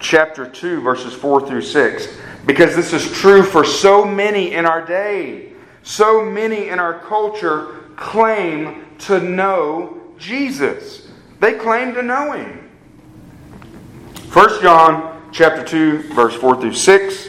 [0.00, 2.09] chapter 2 verses 4 through 6
[2.44, 5.52] because this is true for so many in our day.
[5.82, 11.09] So many in our culture claim to know Jesus.
[11.40, 12.65] They claim to know him.
[14.32, 17.28] 1 John chapter 2 verse 4 through 6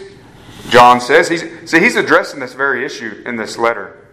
[0.70, 4.08] John says he's see he's addressing this very issue in this letter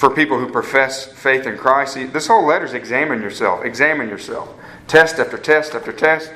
[0.00, 1.98] for people who profess faith in Christ.
[2.14, 4.48] This whole letter is examine yourself, examine yourself.
[4.88, 6.32] Test after test after test.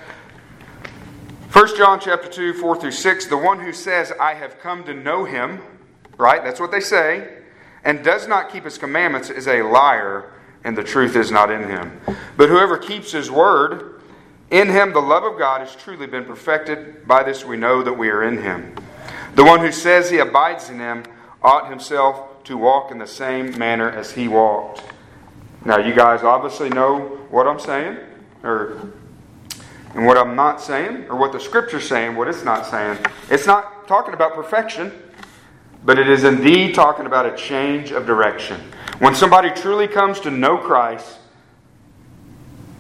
[1.51, 4.93] 1 John chapter 2, 4 through 6, the one who says, I have come to
[4.93, 5.63] know him,
[6.19, 6.45] right?
[6.45, 7.39] That's what they say,
[7.85, 10.31] and does not keep his commandments is a liar,
[10.63, 12.01] and the truth is not in him.
[12.37, 13.94] But whoever keeps his word,
[14.51, 17.07] in him the love of God has truly been perfected.
[17.07, 18.75] By this we know that we are in him.
[19.35, 21.05] The one who says he abides in him
[21.43, 24.83] ought himself to walk in the same manner as he walked.
[25.65, 27.99] Now, you guys obviously know what I'm saying,
[28.43, 28.93] or
[29.95, 32.99] and what I'm not saying, or what the scripture's saying, what it's not saying.
[33.31, 34.93] It's not talking about perfection,
[35.85, 38.61] but it is indeed talking about a change of direction.
[38.99, 41.19] When somebody truly comes to know Christ,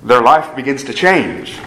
[0.04, 1.58] their life begins to change.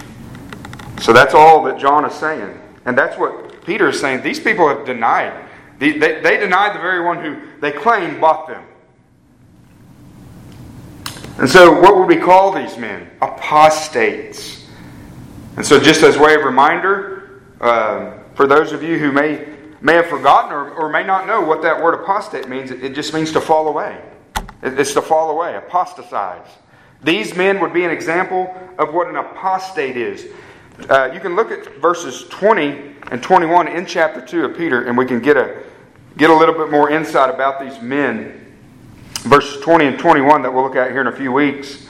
[1.02, 2.60] So that's all that John is saying.
[2.86, 4.22] And that's what Peter is saying.
[4.24, 5.48] These people have denied
[5.80, 8.64] they, they, they denied the very one who they claim bought them.
[11.40, 13.10] And so, what would we call these men?
[13.22, 14.68] Apostates.
[15.56, 19.48] And so, just as a way of reminder, uh, for those of you who may,
[19.82, 22.96] may have forgotten or, or may not know what that word apostate means, it, it
[22.96, 24.02] just means to fall away.
[24.64, 26.48] It, it's to fall away, apostatize.
[27.04, 30.28] These men would be an example of what an apostate is.
[30.90, 34.98] Uh, you can look at verses 20 and 21 in chapter 2 of Peter, and
[34.98, 35.64] we can get a,
[36.18, 38.56] get a little bit more insight about these men.
[39.22, 41.88] Verses 20 and 21 that we'll look at here in a few weeks.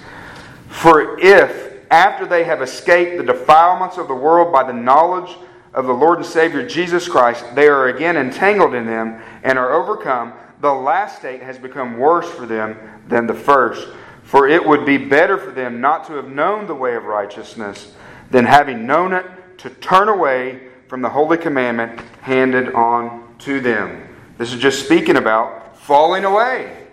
[0.70, 5.36] For if, after they have escaped the defilements of the world by the knowledge
[5.74, 9.74] of the Lord and Savior Jesus Christ, they are again entangled in them and are
[9.74, 13.88] overcome, the last state has become worse for them than the first.
[14.28, 17.94] For it would be better for them not to have known the way of righteousness
[18.30, 19.26] than having known it
[19.60, 24.06] to turn away from the holy commandment handed on to them.
[24.38, 26.88] This is just speaking about falling away.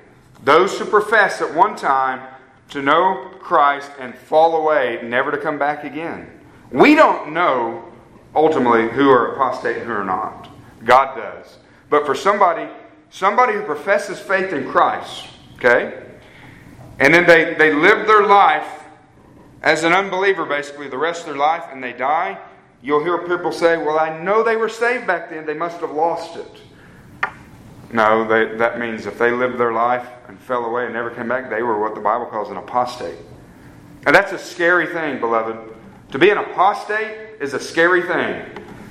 [0.44, 2.24] Those who profess at one time
[2.68, 6.30] to know Christ and fall away, never to come back again.
[6.70, 7.92] We don't know
[8.32, 10.48] ultimately who are apostate and who are not.
[10.84, 11.58] God does.
[11.90, 12.70] But for somebody,
[13.10, 16.03] somebody who professes faith in Christ, okay,
[16.98, 18.84] and then they, they live their life
[19.62, 22.38] as an unbeliever basically the rest of their life and they die,
[22.82, 25.90] you'll hear people say, Well, I know they were saved back then, they must have
[25.90, 27.30] lost it.
[27.92, 31.28] No, they, that means if they lived their life and fell away and never came
[31.28, 33.18] back, they were what the Bible calls an apostate.
[34.06, 35.74] And that's a scary thing, beloved.
[36.10, 38.44] To be an apostate is a scary thing.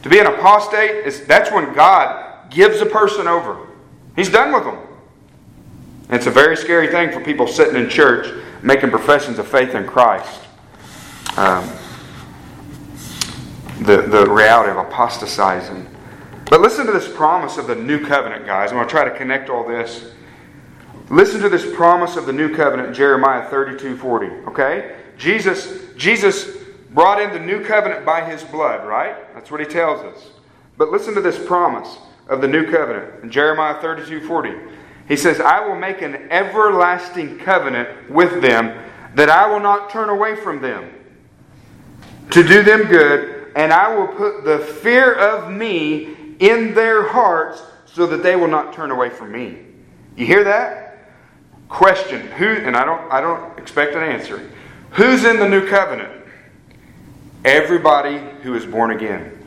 [0.03, 3.67] To be an apostate is that's when God gives a person over.
[4.15, 4.77] He's done with them.
[6.09, 8.27] It's a very scary thing for people sitting in church
[8.61, 10.41] making professions of faith in Christ
[11.37, 11.69] um,
[13.81, 15.87] the, the reality of apostatizing.
[16.49, 18.71] But listen to this promise of the new covenant, guys.
[18.71, 20.11] I'm going to try to connect all this.
[21.09, 24.27] Listen to this promise of the new covenant, Jeremiah 32 40.
[24.47, 24.95] Okay?
[25.17, 26.57] Jesus, Jesus
[26.91, 29.33] brought in the new covenant by his blood, right?
[29.33, 30.29] That's what he tells us.
[30.77, 34.53] But listen to this promise of the new covenant in Jeremiah 32 40.
[35.07, 38.77] He says, I will make an everlasting covenant with them
[39.15, 40.89] that I will not turn away from them
[42.31, 47.61] to do them good, and I will put the fear of me in their hearts
[47.85, 49.59] so that they will not turn away from me.
[50.15, 51.09] You hear that?
[51.69, 54.49] Question who and I don't I don't expect an answer.
[54.91, 56.23] Who's in the new covenant?
[57.45, 59.42] Everybody who is born again.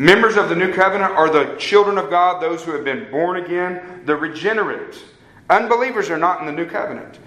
[0.00, 3.36] Members of the new covenant are the children of God, those who have been born
[3.36, 4.96] again, the regenerate.
[5.50, 7.18] Unbelievers are not in the new covenant.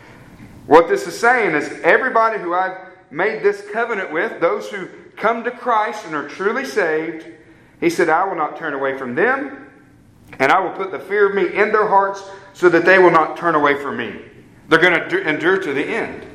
[0.65, 2.80] What this is saying is everybody who I've
[3.11, 7.28] made this covenant with, those who come to Christ and are truly saved,
[7.80, 9.69] he said, I will not turn away from them,
[10.39, 13.11] and I will put the fear of me in their hearts so that they will
[13.11, 14.19] not turn away from me.
[14.69, 16.26] They're going to endure to the end.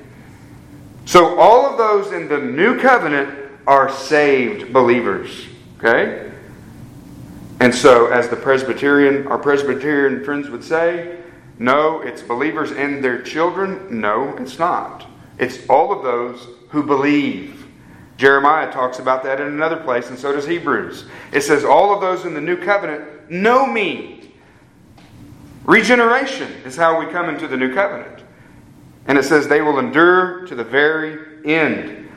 [1.05, 5.49] So, all of those in the new covenant are saved believers.
[5.78, 6.28] Okay?
[7.61, 11.18] And so, as the Presbyterian, our Presbyterian friends would say,
[11.59, 14.00] no, it's believers and their children.
[14.00, 15.06] No, it's not.
[15.38, 17.66] It's all of those who believe.
[18.16, 21.06] Jeremiah talks about that in another place, and so does Hebrews.
[21.32, 24.32] It says, All of those in the new covenant know me.
[25.64, 28.22] Regeneration is how we come into the new covenant.
[29.06, 32.11] And it says they will endure to the very end.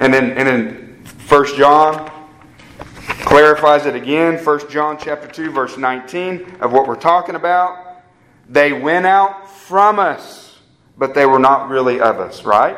[0.00, 2.11] And then, and then 1 John
[3.32, 4.36] clarifies it again.
[4.36, 8.02] 1 John chapter 2, verse 19 of what we're talking about.
[8.46, 10.58] They went out from us,
[10.98, 12.76] but they were not really of us, right?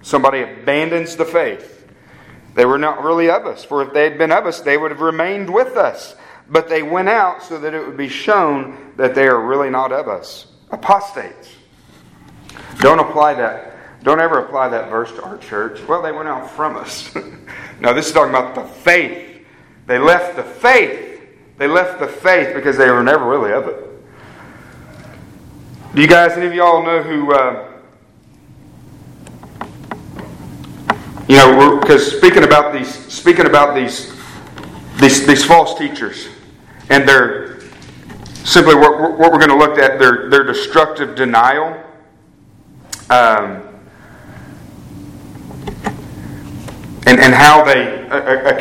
[0.00, 1.86] Somebody abandons the faith.
[2.56, 4.90] They were not really of us, for if they had been of us, they would
[4.90, 6.16] have remained with us.
[6.48, 9.92] But they went out so that it would be shown that they are really not
[9.92, 10.48] of us.
[10.72, 11.54] Apostates.
[12.80, 14.02] Don't apply that.
[14.02, 15.80] Don't ever apply that verse to our church.
[15.86, 17.14] Well, they went out from us.
[17.80, 19.31] now, this is talking about the faith.
[19.92, 21.20] They left the faith.
[21.58, 23.76] They left the faith because they were never really of it.
[25.94, 27.68] Do you guys, any of y'all know who, uh,
[31.28, 34.10] you know, because speaking about these, speaking about these,
[34.98, 36.26] these, these false teachers,
[36.88, 37.60] and their
[38.44, 41.78] simply what, what we're going to look at, their, their destructive denial.
[43.10, 43.62] Um,
[47.06, 48.60] and, and how they, a, a, a,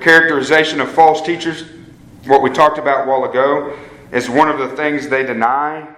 [0.00, 1.64] characterization of false teachers,
[2.26, 3.76] what we talked about a while ago,
[4.12, 5.88] is one of the things they deny.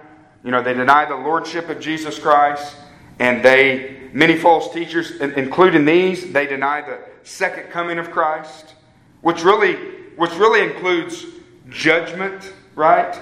[0.43, 2.77] You know, they deny the lordship of Jesus Christ,
[3.19, 8.73] and they, many false teachers, including these, they deny the second coming of Christ,
[9.21, 9.75] which really,
[10.15, 11.25] which really includes
[11.69, 13.19] judgment, right?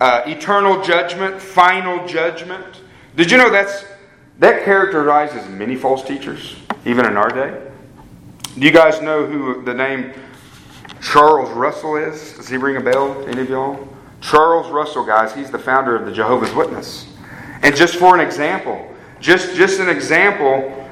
[0.00, 2.80] Uh, eternal judgment, final judgment.
[3.16, 3.84] Did you know that's
[4.38, 7.71] that characterizes many false teachers, even in our day?
[8.58, 10.12] Do you guys know who the name
[11.00, 12.34] Charles Russell is?
[12.34, 13.26] Does he ring a bell?
[13.26, 13.88] Any of y'all?
[14.20, 17.06] Charles Russell, guys, he's the founder of the Jehovah's Witness.
[17.62, 20.86] And just for an example, just, just an example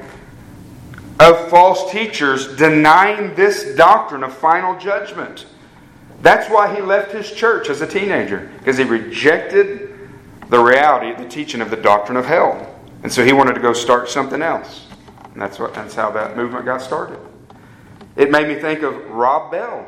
[1.19, 5.45] of false teachers denying this doctrine of final judgment.
[6.23, 9.99] That's why he left his church as a teenager, because he rejected
[10.49, 12.75] the reality, of the teaching of the doctrine of hell.
[13.03, 14.87] And so he wanted to go start something else.
[15.31, 17.19] And that's, what, that's how that movement got started.
[18.15, 19.87] It made me think of Rob Bell,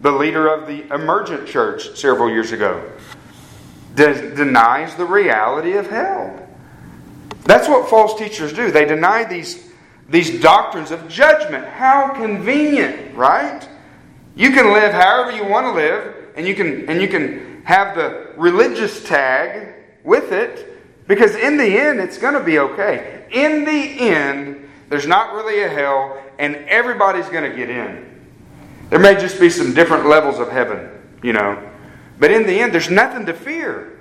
[0.00, 2.90] the leader of the emergent church several years ago.
[3.94, 6.48] De- denies the reality of hell.
[7.44, 8.70] That's what false teachers do.
[8.70, 9.70] They deny these,
[10.08, 11.66] these doctrines of judgment.
[11.66, 13.68] How convenient, right?
[14.34, 17.94] You can live however you want to live, and you can and you can have
[17.94, 19.74] the religious tag
[20.04, 23.26] with it, because in the end it's going to be okay.
[23.30, 28.04] In the end, there's not really a hell, and everybody's going to get in.
[28.90, 30.90] There may just be some different levels of heaven,
[31.22, 31.70] you know.
[32.18, 34.00] But in the end, there's nothing to fear.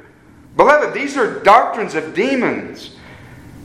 [0.57, 2.95] Beloved, these are doctrines of demons.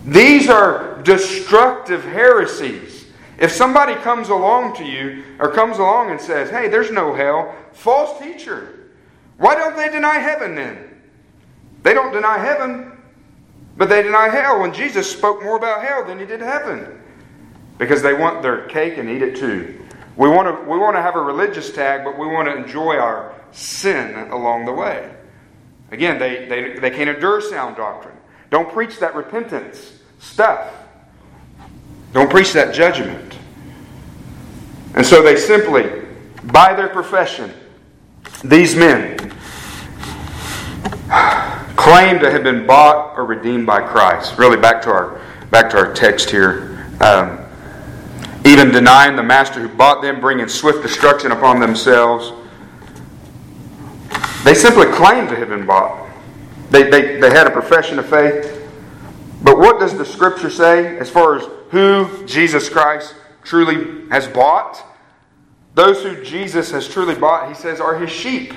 [0.05, 3.07] These are destructive heresies.
[3.39, 7.57] If somebody comes along to you or comes along and says, hey, there's no hell,
[7.73, 8.91] false teacher.
[9.39, 11.01] Why don't they deny heaven then?
[11.83, 12.93] They don't deny heaven,
[13.79, 17.01] but they deny hell when Jesus spoke more about hell than he did heaven.
[17.79, 19.87] Because they want their cake and eat it too.
[20.17, 22.97] We want to, we want to have a religious tag, but we want to enjoy
[22.97, 25.13] our sin along the way.
[25.91, 28.17] Again, they, they, they can't endure sound doctrine.
[28.51, 30.73] Don't preach that repentance stuff.
[32.13, 33.39] Don't preach that judgment.
[34.95, 36.07] And so they simply,
[36.45, 37.53] by their profession,
[38.43, 39.19] these men
[41.77, 44.39] claim to have been bought or redeemed by Christ.
[44.39, 45.21] Really, back to our
[45.51, 46.87] back to our text here.
[47.01, 47.46] Um,
[48.47, 52.33] even denying the master who bought them, bringing swift destruction upon themselves.
[54.45, 56.09] They simply claim to have been bought.
[56.71, 58.53] They, they, they had a profession of faith.
[59.43, 63.15] But what does the scripture say as far as who Jesus Christ
[63.47, 64.83] truly has bought.
[65.75, 68.53] Those who Jesus has truly bought, he says, are his sheep.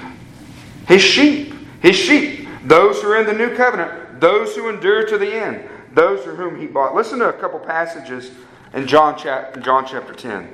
[0.87, 1.53] His sheep.
[1.81, 2.47] His sheep.
[2.65, 4.19] Those who are in the new covenant.
[4.19, 5.69] Those who endure to the end.
[5.93, 6.95] Those for whom he bought.
[6.95, 8.31] Listen to a couple passages
[8.73, 10.53] in John, chap- John chapter 10.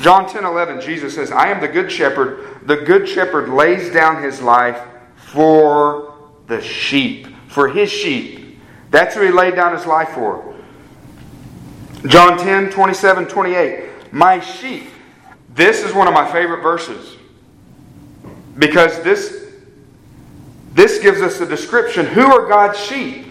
[0.00, 2.60] John 10 11, Jesus says, I am the good shepherd.
[2.66, 4.80] The good shepherd lays down his life
[5.16, 6.14] for
[6.46, 8.58] the sheep, for his sheep.
[8.90, 10.54] That's who he laid down his life for.
[12.06, 14.12] John 10, 27, 28.
[14.12, 14.90] My sheep.
[15.54, 17.16] This is one of my favorite verses.
[18.58, 19.52] Because this,
[20.72, 22.06] this gives us a description.
[22.06, 23.26] Who are God's sheep?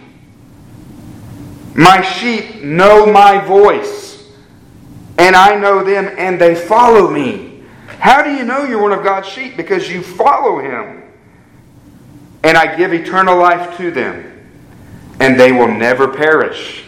[1.76, 4.05] My sheep know my voice,
[5.18, 7.63] and I know them, and they follow me.
[7.99, 9.57] How do you know you're one of God's sheep?
[9.57, 11.03] Because you follow him.
[12.43, 14.47] And I give eternal life to them,
[15.20, 16.86] and they will never perish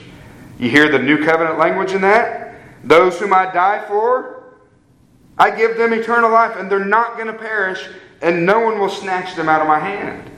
[0.59, 2.55] you hear the new covenant language in that?
[2.84, 4.43] Those whom I die for,
[5.38, 7.88] I give them eternal life, and they're not going to perish,
[8.21, 10.30] and no one will snatch them out of my hand.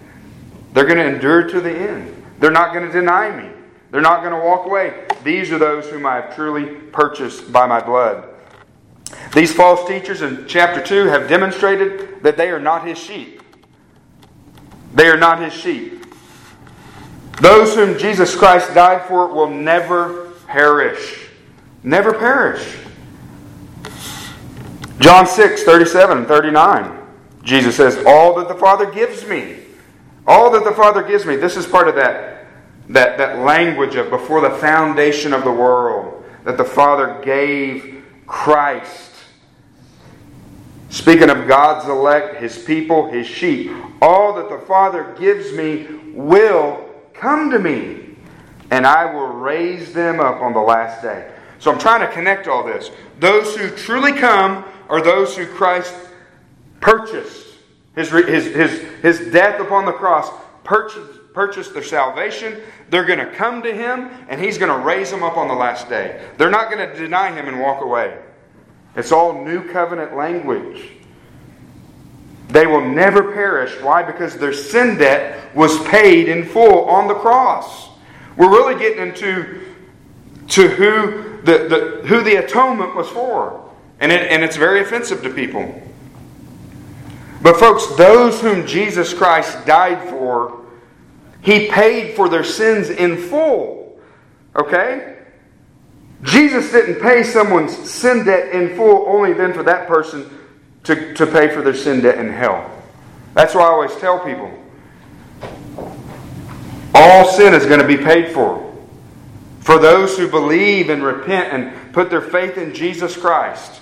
[0.73, 2.15] They're going to endure to the end.
[2.39, 3.49] They're not going to deny me.
[3.91, 5.05] They're not going to walk away.
[5.23, 8.29] These are those whom I have truly purchased by my blood.
[9.33, 13.41] These false teachers in chapter 2 have demonstrated that they are not his sheep.
[14.93, 16.05] They are not his sheep.
[17.41, 21.27] Those whom Jesus Christ died for will never perish.
[21.83, 22.77] Never perish.
[24.99, 26.99] John 6, 37 and 39.
[27.43, 29.59] Jesus says, All that the Father gives me,
[30.27, 31.37] all that the Father gives me.
[31.37, 32.38] This is part of that,
[32.89, 39.13] that, that language of before the foundation of the world, that the Father gave Christ.
[40.89, 43.71] Speaking of God's elect, His people, His sheep,
[44.01, 48.15] all that the Father gives me will come to me,
[48.71, 51.31] and I will raise them up on the last day.
[51.59, 52.89] So I'm trying to connect all this.
[53.19, 55.93] Those who truly come are those who Christ
[56.79, 57.47] purchased.
[57.95, 60.31] His, his, his, his death upon the cross
[60.63, 62.61] purchased, purchased their salvation.
[62.89, 65.53] They're going to come to Him, and He's going to raise them up on the
[65.53, 66.21] last day.
[66.37, 68.17] They're not going to deny Him and walk away.
[68.97, 70.83] It's all new covenant language.
[72.49, 73.73] They will never perish.
[73.81, 74.03] Why?
[74.03, 77.87] Because their sin debt was paid in full on the cross.
[78.35, 79.61] We're really getting into
[80.49, 83.71] to who the, the, who the atonement was for.
[84.01, 85.81] And, it, and it's very offensive to people.
[87.41, 90.58] But, folks, those whom Jesus Christ died for,
[91.41, 93.99] He paid for their sins in full.
[94.55, 95.17] Okay?
[96.23, 100.29] Jesus didn't pay someone's sin debt in full only then for that person
[100.83, 102.69] to, to pay for their sin debt in hell.
[103.33, 104.51] That's why I always tell people
[106.93, 108.65] all sin is going to be paid for.
[109.61, 113.81] For those who believe and repent and put their faith in Jesus Christ,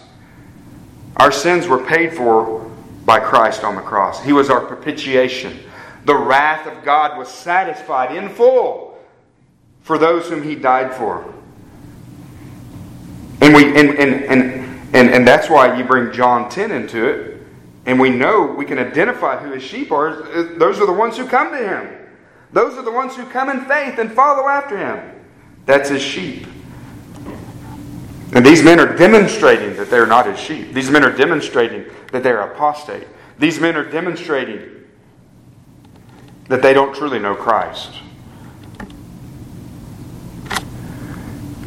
[1.16, 2.70] our sins were paid for
[3.06, 4.24] by Christ on the cross.
[4.24, 5.60] He was our propitiation.
[6.08, 8.98] The wrath of God was satisfied in full
[9.82, 11.34] for those whom He died for.
[13.42, 17.42] And, we, and, and, and, and, and that's why you bring John 10 into it.
[17.86, 20.24] And we know we can identify who his sheep are.
[20.58, 22.08] Those are the ones who come to him.
[22.54, 25.26] Those are the ones who come in faith and follow after him.
[25.66, 26.48] That's his sheep.
[28.34, 30.74] And these men are demonstrating that they're not his sheep.
[30.74, 33.08] These men are demonstrating that they're apostate.
[33.40, 34.77] These men are demonstrating
[36.48, 37.92] that they don't truly know Christ.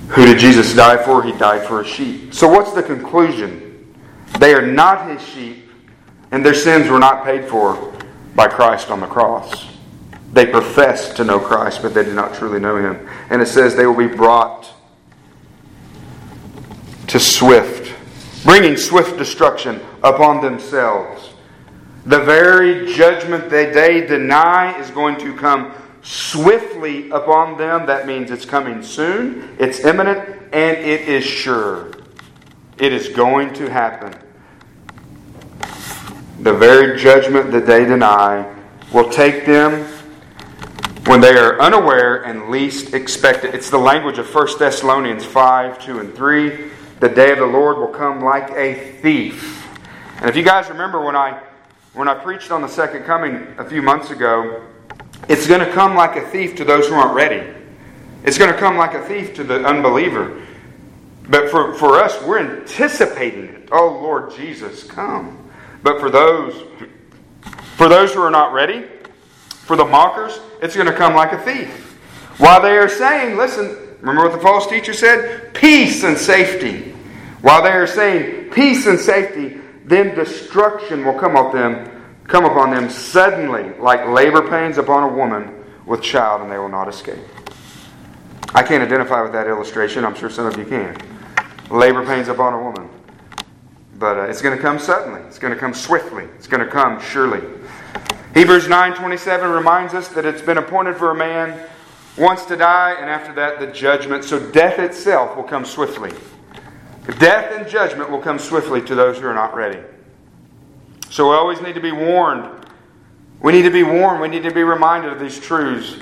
[0.09, 1.22] Who did Jesus die for?
[1.22, 2.35] He died for a sheep.
[2.35, 3.95] So, what's the conclusion?
[4.39, 5.68] They are not his sheep,
[6.33, 7.95] and their sins were not paid for
[8.35, 9.66] by Christ on the cross.
[10.33, 13.09] They profess to know Christ, but they do not truly know him.
[13.31, 14.68] And it says they will be brought
[17.09, 17.93] to swift,
[18.45, 21.30] bringing swift destruction upon themselves.
[22.07, 27.87] The very judgment that they deny is going to come swiftly upon them.
[27.87, 30.21] That means it's coming soon, it's imminent,
[30.53, 31.93] and it is sure.
[32.79, 34.15] It is going to happen.
[36.41, 38.51] The very judgment that they deny
[38.95, 39.87] will take them
[41.05, 43.55] when they are unaware and least expected.
[43.55, 46.71] It's the language of 1 Thessalonians 5 2 and 3.
[47.01, 49.69] The day of the Lord will come like a thief.
[50.21, 51.43] And if you guys remember when I
[51.93, 54.64] when I preached on the second coming a few months ago,
[55.28, 57.47] it's going to come like a thief to those who aren't ready.
[58.24, 60.41] It's going to come like a thief to the unbeliever.
[61.28, 63.68] But for, for us, we're anticipating it.
[63.72, 65.51] Oh Lord Jesus, come.
[65.82, 66.66] But for those
[67.76, 68.84] for those who are not ready,
[69.49, 71.99] for the mockers, it's going to come like a thief.
[72.36, 73.68] While they are saying, listen,
[74.01, 75.55] remember what the false teacher said?
[75.55, 76.91] Peace and safety.
[77.41, 79.60] While they are saying peace and safety,
[79.91, 85.12] then destruction will come upon them come upon them suddenly like labor pains upon a
[85.14, 85.53] woman
[85.84, 87.18] with child, and they will not escape.
[88.55, 90.05] I can't identify with that illustration.
[90.05, 90.97] I'm sure some of you can.
[91.70, 92.88] Labor pains upon a woman.
[93.99, 95.20] But uh, it's going to come suddenly.
[95.22, 96.24] It's going to come swiftly.
[96.36, 97.41] It's going to come surely.
[98.34, 101.68] Hebrews 9:27 reminds us that it's been appointed for a man
[102.16, 104.24] once to die and after that the judgment.
[104.24, 106.12] So death itself will come swiftly.
[107.19, 109.81] Death and judgment will come swiftly to those who are not ready.
[111.11, 112.67] So we always need to be warned.
[113.41, 114.21] We need to be warned.
[114.21, 115.97] We need to be reminded of these truths.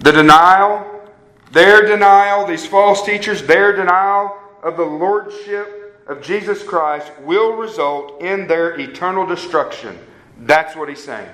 [0.00, 1.02] The denial,
[1.52, 8.20] their denial, these false teachers, their denial of the lordship of Jesus Christ will result
[8.20, 9.98] in their eternal destruction.
[10.40, 11.30] That's what he's saying.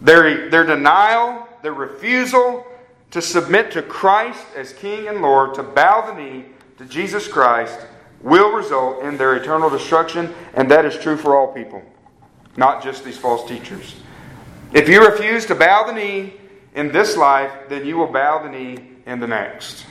[0.00, 2.66] Their, their denial, their refusal
[3.10, 6.46] to submit to Christ as King and Lord, to bow the knee
[6.80, 7.78] to Jesus Christ,
[8.22, 11.82] will result in their eternal destruction, and that is true for all people.
[12.56, 13.96] not just these false teachers.
[14.72, 16.32] If you refuse to bow the knee
[16.74, 19.86] in this life, then you will bow the knee in the next.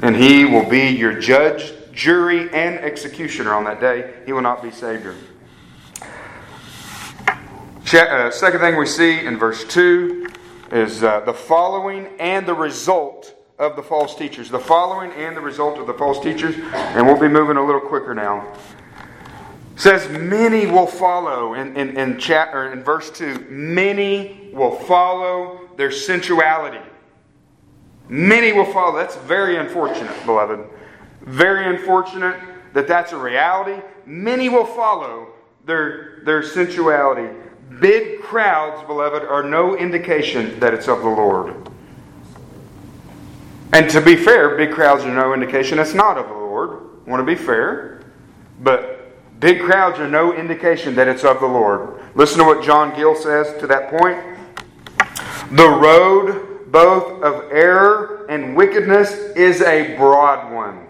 [0.00, 4.14] And he will be your judge, jury, and executioner on that day.
[4.26, 5.14] He will not be Savior.
[7.92, 10.26] Uh, second thing we see in verse 2
[10.72, 14.50] is uh, the following and the result of the false teachers.
[14.50, 16.56] The following and the result of the false teachers.
[16.74, 18.52] And we'll be moving a little quicker now.
[19.74, 23.46] It says, Many will follow in, in, in, chat, or in verse 2.
[23.48, 26.80] Many will follow their sensuality.
[28.08, 28.96] Many will follow.
[28.96, 30.68] That's very unfortunate, beloved.
[31.20, 32.40] Very unfortunate
[32.72, 33.80] that that's a reality.
[34.06, 35.28] Many will follow
[35.66, 37.32] their, their sensuality.
[37.80, 41.71] Big crowds, beloved, are no indication that it's of the Lord.
[43.72, 46.90] And to be fair, big crowds are no indication it's not of the Lord.
[47.06, 48.02] I want to be fair.
[48.60, 52.00] But big crowds are no indication that it's of the Lord.
[52.14, 54.18] Listen to what John Gill says to that point.
[55.52, 60.86] The road both of error and wickedness is a broad one.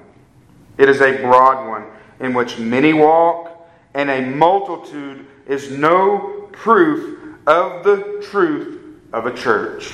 [0.79, 1.87] It is a broad one
[2.21, 9.35] in which many walk, and a multitude is no proof of the truth of a
[9.35, 9.93] church.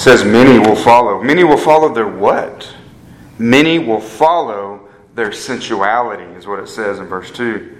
[0.00, 1.22] Says many will follow.
[1.22, 2.74] Many will follow their what?
[3.38, 7.76] Many will follow their sensuality, is what it says in verse 2.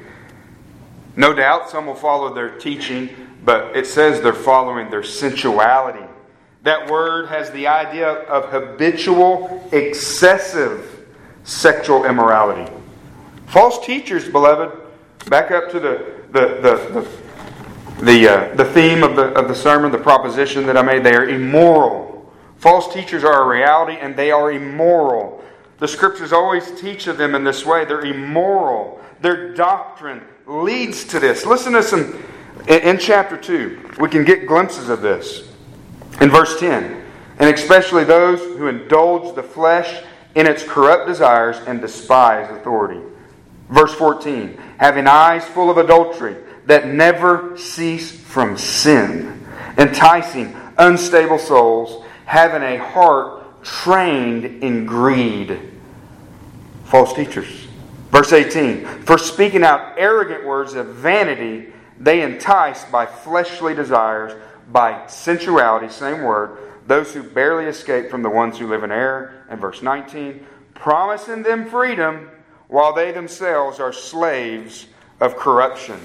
[1.16, 3.08] No doubt some will follow their teaching,
[3.42, 6.04] but it says they're following their sensuality.
[6.62, 11.06] That word has the idea of habitual, excessive
[11.44, 12.70] sexual immorality.
[13.46, 14.78] False teachers, beloved,
[15.30, 17.08] back up to the, the, the,
[17.96, 21.02] the, the, uh, the theme of the, of the sermon, the proposition that I made,
[21.02, 22.09] they are immoral.
[22.60, 25.42] False teachers are a reality and they are immoral.
[25.78, 27.86] The scriptures always teach of them in this way.
[27.86, 29.00] They're immoral.
[29.22, 31.46] Their doctrine leads to this.
[31.46, 32.22] Listen to some
[32.68, 33.94] in, chapter 2.
[33.98, 35.48] We can get glimpses of this.
[36.20, 37.02] In verse 10,
[37.38, 40.02] and especially those who indulge the flesh
[40.34, 43.00] in its corrupt desires and despise authority.
[43.70, 46.36] Verse 14 having eyes full of adultery
[46.66, 49.46] that never cease from sin,
[49.78, 55.58] enticing unstable souls, having a heart trained in greed.
[56.84, 57.66] False teachers.
[58.12, 64.32] Verse 18 For speaking out arrogant words of vanity, they entice by fleshly desires,
[64.70, 66.56] by sensuality, same word,
[66.86, 69.44] those who barely escape from the ones who live in error.
[69.48, 72.30] And verse 19 Promising them freedom
[72.68, 74.86] while they themselves are slaves
[75.18, 75.98] of corruption.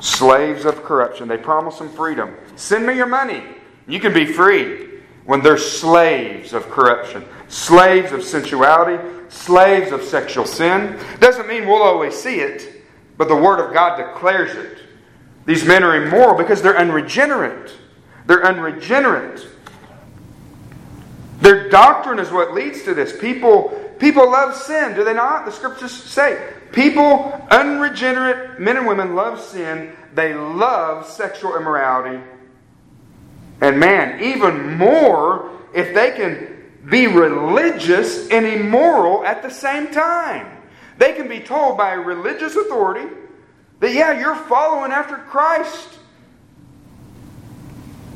[0.00, 1.28] Slaves of corruption.
[1.28, 2.34] They promise them freedom.
[2.56, 3.42] Send me your money.
[3.86, 4.89] You can be free
[5.30, 10.98] when they're slaves of corruption, slaves of sensuality, slaves of sexual sin.
[11.20, 12.82] Doesn't mean we'll always see it,
[13.16, 14.78] but the Word of God declares it.
[15.46, 17.70] These men are immoral because they're unregenerate.
[18.26, 19.46] They're unregenerate.
[21.40, 23.16] Their doctrine is what leads to this.
[23.16, 25.44] People People love sin, do they not?
[25.44, 26.54] The scriptures say.
[26.72, 29.92] People, unregenerate men and women, love sin.
[30.12, 32.18] They love sexual immorality.
[33.60, 40.56] And man, even more if they can be religious and immoral at the same time.
[40.98, 43.08] They can be told by a religious authority
[43.80, 45.98] that, yeah, you're following after Christ.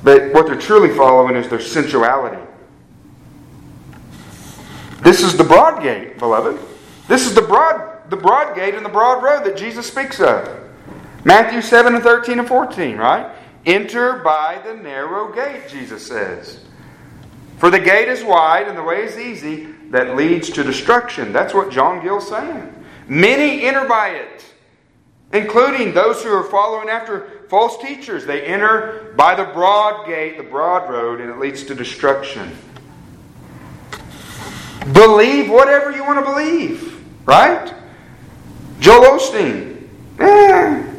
[0.02, 2.42] But what they're truly following is their sensuality.
[5.00, 6.60] This is the broad gate, beloved.
[7.08, 10.60] This is the broad, the broad gate and the broad road that Jesus speaks of.
[11.24, 13.30] Matthew 7 and 13 and 14, right?
[13.66, 16.60] Enter by the narrow gate, Jesus says.
[17.58, 21.32] For the gate is wide and the way is easy that leads to destruction.
[21.32, 22.84] That's what John Gill's saying.
[23.08, 24.44] Many enter by it,
[25.32, 28.26] including those who are following after false teachers.
[28.26, 32.50] They enter by the broad gate, the broad road, and it leads to destruction.
[34.92, 37.72] Believe whatever you want to believe, right?
[38.80, 39.88] Joel Osteen,
[40.18, 40.93] eh,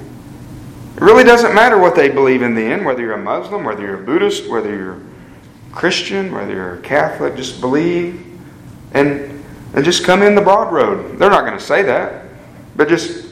[0.95, 3.81] it really doesn't matter what they believe in the end, whether you're a Muslim, whether
[3.81, 5.01] you're a Buddhist, whether you're
[5.73, 8.25] Christian, whether you're a Catholic, just believe
[8.93, 9.43] and,
[9.73, 11.19] and just come in the broad road.
[11.19, 12.25] They're not going to say that,
[12.77, 13.27] but just,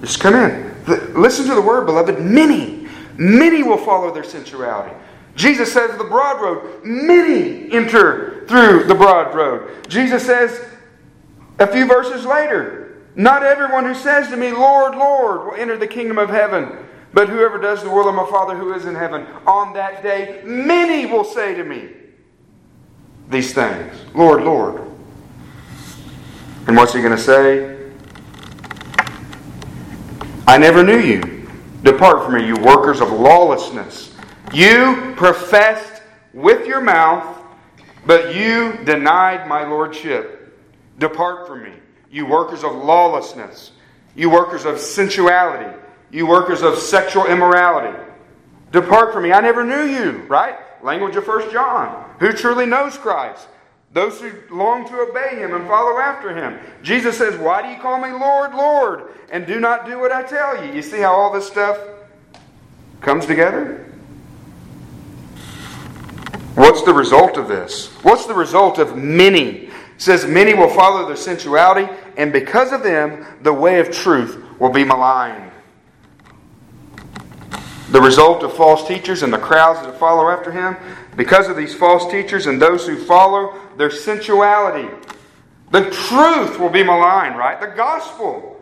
[0.00, 0.74] just come in.
[1.14, 2.20] Listen to the word, beloved.
[2.20, 4.94] Many, many will follow their sensuality.
[5.36, 9.70] Jesus says the broad road, many enter through the broad road.
[9.88, 10.64] Jesus says
[11.58, 12.85] a few verses later,
[13.16, 16.76] Not everyone who says to me, Lord, Lord, will enter the kingdom of heaven,
[17.14, 19.26] but whoever does the will of my Father who is in heaven.
[19.46, 21.88] On that day, many will say to me
[23.30, 24.82] these things, Lord, Lord.
[26.66, 27.90] And what's he going to say?
[30.46, 31.48] I never knew you.
[31.82, 34.14] Depart from me, you workers of lawlessness.
[34.52, 36.02] You professed
[36.34, 37.42] with your mouth,
[38.04, 40.58] but you denied my lordship.
[40.98, 41.72] Depart from me,
[42.16, 43.72] you workers of lawlessness.
[44.14, 45.70] You workers of sensuality.
[46.10, 47.94] You workers of sexual immorality.
[48.72, 49.32] Depart from me.
[49.32, 50.56] I never knew you, right?
[50.82, 52.10] Language of 1 John.
[52.18, 53.48] Who truly knows Christ?
[53.92, 56.58] Those who long to obey him and follow after him.
[56.82, 60.22] Jesus says, Why do you call me Lord, Lord, and do not do what I
[60.22, 60.72] tell you?
[60.72, 61.78] You see how all this stuff
[63.02, 63.92] comes together?
[66.54, 67.88] What's the result of this?
[68.02, 69.66] What's the result of many?
[69.96, 74.42] It says many will follow their sensuality, and because of them, the way of truth
[74.58, 75.52] will be maligned.
[77.90, 80.76] The result of false teachers and the crowds that follow after him,
[81.14, 84.88] because of these false teachers and those who follow their sensuality,
[85.70, 87.60] the truth will be maligned, right?
[87.60, 88.60] The gospel.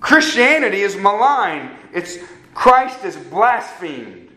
[0.00, 1.70] Christianity is maligned.
[1.92, 2.18] It's
[2.54, 4.30] Christ is blasphemed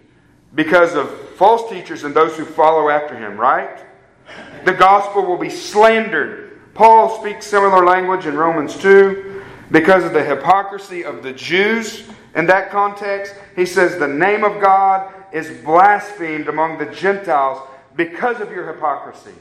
[0.56, 3.84] because of false teachers and those who follow after him, right?
[4.66, 6.43] The gospel will be slandered.
[6.74, 12.04] Paul speaks similar language in Romans 2 because of the hypocrisy of the Jews.
[12.36, 17.62] In that context, he says the name of God is blasphemed among the Gentiles
[17.96, 19.34] because of your hypocrisy.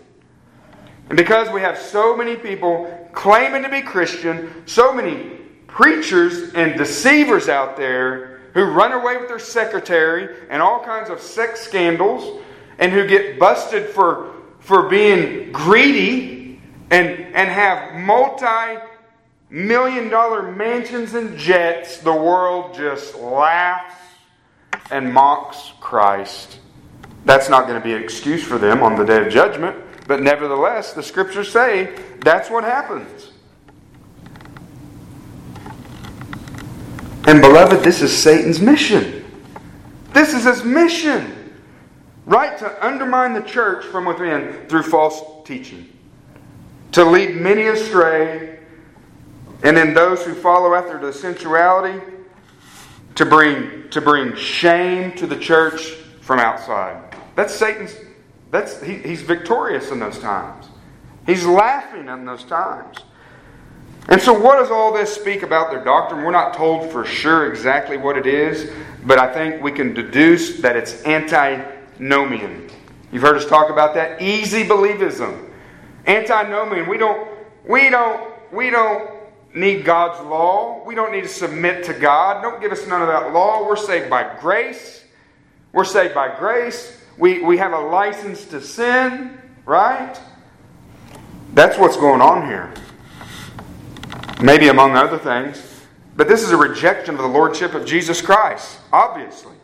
[1.08, 6.76] And because we have so many people claiming to be Christian, so many preachers and
[6.76, 12.42] deceivers out there who run away with their secretary and all kinds of sex scandals
[12.78, 16.41] and who get busted for, for being greedy
[16.92, 18.78] and, and have multi
[19.48, 23.94] million dollar mansions and jets, the world just laughs
[24.90, 26.60] and mocks Christ.
[27.24, 29.76] That's not going to be an excuse for them on the day of judgment,
[30.06, 33.30] but nevertheless, the scriptures say that's what happens.
[37.26, 39.24] And beloved, this is Satan's mission.
[40.12, 41.54] This is his mission.
[42.26, 42.58] Right?
[42.58, 45.91] To undermine the church from within through false teaching.
[46.92, 48.58] To lead many astray.
[49.62, 52.00] And then those who follow after the sensuality,
[53.14, 57.16] to bring, to bring shame to the church from outside.
[57.36, 57.94] That's Satan's,
[58.50, 60.66] that's, he, he's victorious in those times.
[61.26, 62.98] He's laughing in those times.
[64.08, 66.24] And so, what does all this speak about their doctrine?
[66.24, 68.70] We're not told for sure exactly what it is,
[69.04, 72.68] but I think we can deduce that it's antinomian.
[73.12, 75.50] You've heard us talk about that easy believism.
[76.06, 76.88] Antinomian.
[76.88, 77.28] We don't.
[77.66, 78.32] We don't.
[78.52, 79.10] We don't
[79.54, 80.82] need God's law.
[80.84, 82.42] We don't need to submit to God.
[82.42, 83.66] Don't give us none of that law.
[83.66, 85.04] We're saved by grace.
[85.72, 86.98] We're saved by grace.
[87.18, 90.18] We, we have a license to sin, right?
[91.54, 92.72] That's what's going on here
[94.42, 95.86] maybe among other things.
[96.16, 99.54] But this is a rejection of the lordship of Jesus Christ, obviously.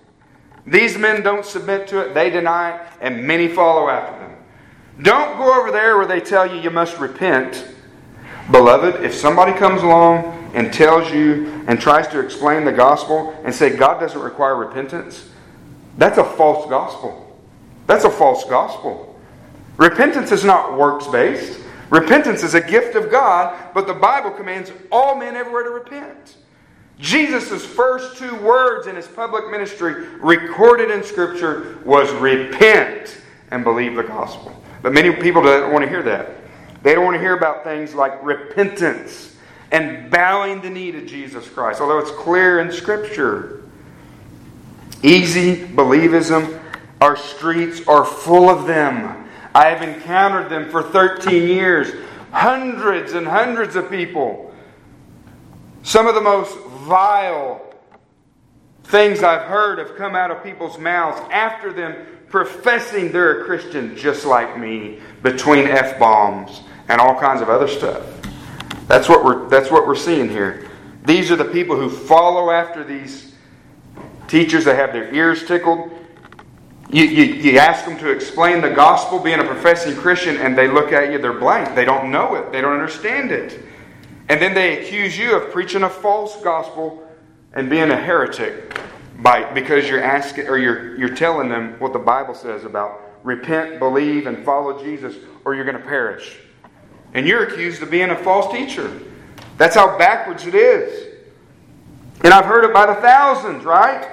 [0.67, 4.18] These men don't submit to it, they deny it, and many follow after.
[5.03, 7.69] Don't go over there where they tell you you must repent.
[8.51, 13.55] Beloved, if somebody comes along and tells you and tries to explain the gospel and
[13.55, 15.29] say God doesn't require repentance,
[15.99, 17.37] that's a false gospel.
[17.87, 19.19] That's a false gospel.
[19.77, 21.61] Repentance is not works based.
[21.91, 26.37] Repentance is a gift of God, but the Bible commands all men everywhere to repent.
[26.99, 33.21] Jesus' first two words in his public ministry, recorded in Scripture, was repent
[33.51, 34.55] and believe the gospel.
[34.83, 36.31] But many people don't want to hear that.
[36.83, 39.37] They don't want to hear about things like repentance
[39.71, 43.63] and bowing the knee to Jesus Christ, although it's clear in Scripture.
[45.03, 46.61] Easy believism,
[47.01, 49.29] our streets are full of them.
[49.55, 51.93] I have encountered them for 13 years.
[52.33, 54.55] Hundreds and hundreds of people.
[55.83, 57.65] Some of the most vile
[58.85, 61.95] things I've heard have come out of people's mouths after them
[62.31, 67.69] professing they're a Christian just like me, between F bombs and all kinds of other
[67.69, 68.05] stuff.
[68.87, 70.69] That's what we're that's what we're seeing here.
[71.05, 73.35] These are the people who follow after these
[74.27, 75.91] teachers that have their ears tickled.
[76.91, 80.69] You, you, you ask them to explain the gospel, being a professing Christian, and they
[80.69, 81.75] look at you, they're blank.
[81.75, 83.61] They don't know it, they don't understand it.
[84.31, 87.07] And then they accuse you of preaching a false gospel
[87.53, 88.78] and being a heretic
[89.19, 93.79] by, because you're asking or you're, you're telling them what the Bible says about repent,
[93.79, 96.39] believe, and follow Jesus, or you're going to perish.
[97.15, 99.01] And you're accused of being a false teacher.
[99.57, 101.17] That's how backwards it is.
[102.23, 104.09] And I've heard it by the thousands, right?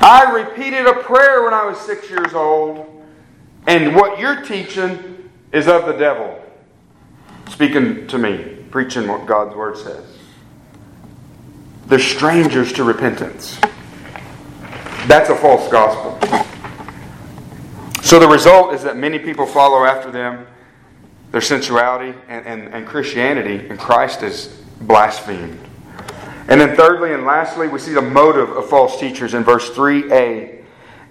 [0.00, 2.86] I repeated a prayer when I was six years old,
[3.66, 6.40] and what you're teaching is of the devil
[7.48, 10.17] speaking to me, preaching what God's Word says.
[11.88, 13.58] They're strangers to repentance.
[15.06, 16.18] That's a false gospel.
[18.02, 20.46] So the result is that many people follow after them,
[21.30, 24.46] their sensuality, and, and, and Christianity, and Christ is
[24.82, 25.58] blasphemed.
[26.48, 30.64] And then, thirdly and lastly, we see the motive of false teachers in verse 3a.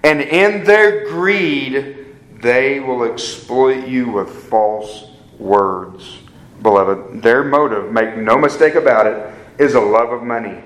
[0.04, 2.08] And in their greed,
[2.42, 6.18] they will exploit you with false words.
[6.62, 10.64] Beloved, their motive, make no mistake about it, is a love of money.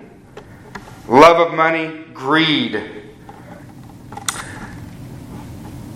[1.07, 2.75] Love of money, greed.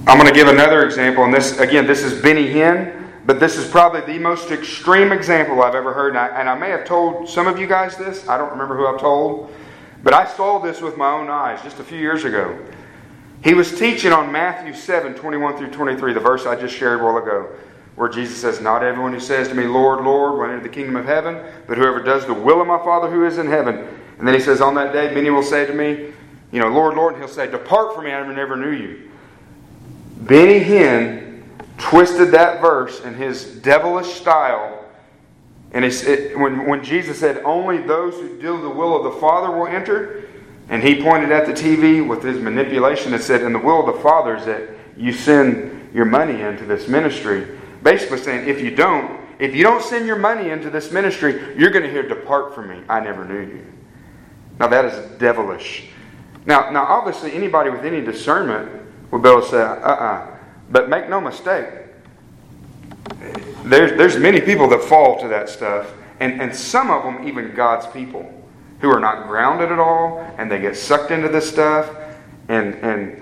[0.07, 3.05] I'm going to give another example, and this, again, this is Benny Hinn.
[3.25, 6.09] But this is probably the most extreme example I've ever heard.
[6.09, 8.29] And I, and I, may have told some of you guys this.
[8.29, 9.51] I don't remember who I've told.
[10.03, 12.57] But I saw this with my own eyes just a few years ago.
[13.43, 17.03] He was teaching on Matthew 7 21 through 23, the verse I just shared a
[17.03, 17.49] while ago,
[17.95, 20.95] where Jesus says, Not everyone who says to me, Lord, Lord, will enter the kingdom
[20.95, 23.87] of heaven, but whoever does the will of my Father who is in heaven.
[24.17, 26.13] And then he says, On that day, many will say to me,
[26.51, 29.11] You know, Lord, Lord, and he'll say, Depart from me, I never knew you.
[30.17, 31.43] Benny Hinn
[31.77, 34.85] twisted that verse in his devilish style.
[35.71, 39.51] And it, when, when Jesus said, Only those who do the will of the Father
[39.51, 40.23] will enter,
[40.69, 43.95] and he pointed at the TV with his manipulation and said, And the will of
[43.95, 47.54] the Father is that you send your money into this ministry.
[47.85, 51.69] Basically saying, if you don't, if you don't send your money into this ministry, you're
[51.69, 52.81] going to hear, Depart from me.
[52.89, 53.63] I never knew you.
[54.59, 55.89] Now that is devilish.
[56.47, 58.71] Now, now obviously, anybody with any discernment
[59.11, 60.03] would be able to say, uh uh-uh.
[60.03, 60.37] uh
[60.71, 61.67] but make no mistake,
[63.65, 67.53] there's, there's many people that fall to that stuff, and, and some of them, even
[67.53, 68.27] God's people,
[68.79, 71.95] who are not grounded at all, and they get sucked into this stuff,
[72.49, 73.21] and, and,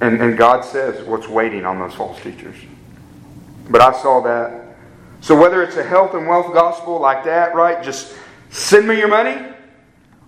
[0.00, 2.56] and, and God says what's waiting on those false teachers.
[3.68, 4.76] But I saw that.
[5.20, 7.82] So whether it's a health and wealth gospel like that, right?
[7.82, 8.14] Just
[8.50, 9.36] send me your money,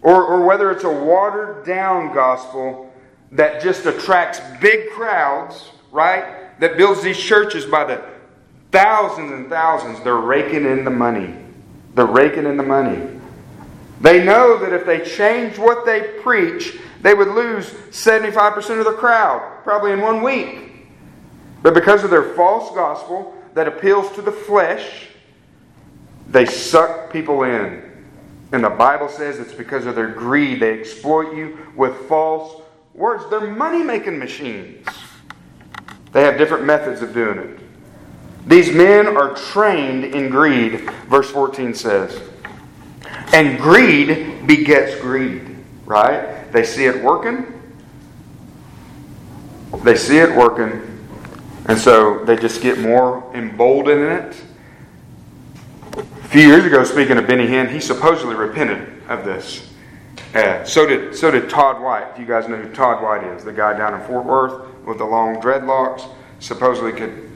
[0.03, 2.93] or, or whether it's a watered down gospel
[3.33, 6.59] that just attracts big crowds, right?
[6.61, 8.05] That builds these churches by the
[8.71, 10.01] thousands and thousands.
[10.03, 11.35] They're raking in the money.
[11.95, 13.21] They're raking in the money.
[14.03, 18.93] They know that if they change what they preach, they would lose 75% of the
[18.93, 20.87] crowd, probably in one week.
[21.63, 25.07] But because of their false gospel that appeals to the flesh,
[26.29, 27.91] they suck people in.
[28.51, 30.61] And the Bible says it's because of their greed.
[30.61, 32.61] They exploit you with false
[32.95, 33.25] words.
[33.31, 34.85] They're money making machines.
[36.11, 37.61] They have different methods of doing it.
[38.49, 42.21] These men are trained in greed, verse 14 says.
[43.33, 45.57] And greed begets greed,
[45.87, 46.51] right?
[46.53, 47.47] They see it working.
[49.83, 50.89] They see it working.
[51.67, 54.43] And so they just get more emboldened in it.
[55.97, 59.73] A few years ago, speaking of Benny Hinn, he supposedly repented of this.
[60.35, 62.19] Uh, so did so did Todd White.
[62.19, 65.05] You guys know who Todd White is, the guy down in Fort Worth with the
[65.05, 66.09] long dreadlocks.
[66.41, 67.31] Supposedly could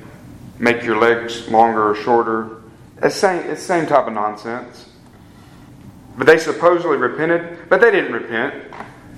[0.59, 2.63] make your legs longer or shorter.
[3.03, 4.89] It's same it's same type of nonsense.
[6.17, 8.65] But they supposedly repented, but they didn't repent.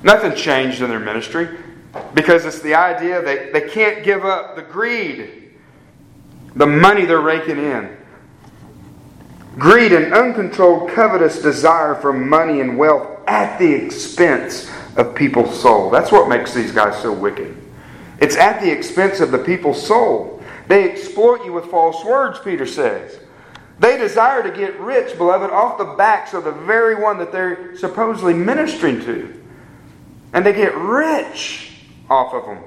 [0.02, 1.48] Nothing changed in their ministry
[2.14, 5.52] because it's the idea they, they can't give up the greed,
[6.54, 7.96] the money they're raking in.
[9.58, 15.90] Greed and uncontrolled covetous desire for money and wealth at the expense of people's soul.
[15.90, 17.56] That's what makes these guys so wicked.
[18.20, 20.42] It's at the expense of the people's soul.
[20.66, 23.18] They exploit you with false words, Peter says.
[23.78, 27.76] They desire to get rich, beloved, off the backs of the very one that they're
[27.76, 29.40] supposedly ministering to.
[30.32, 31.72] And they get rich
[32.10, 32.58] off of them.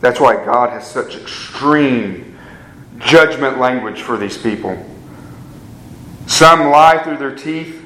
[0.00, 2.36] That's why God has such extreme
[2.98, 4.84] judgment language for these people.
[6.26, 7.82] Some lie through their teeth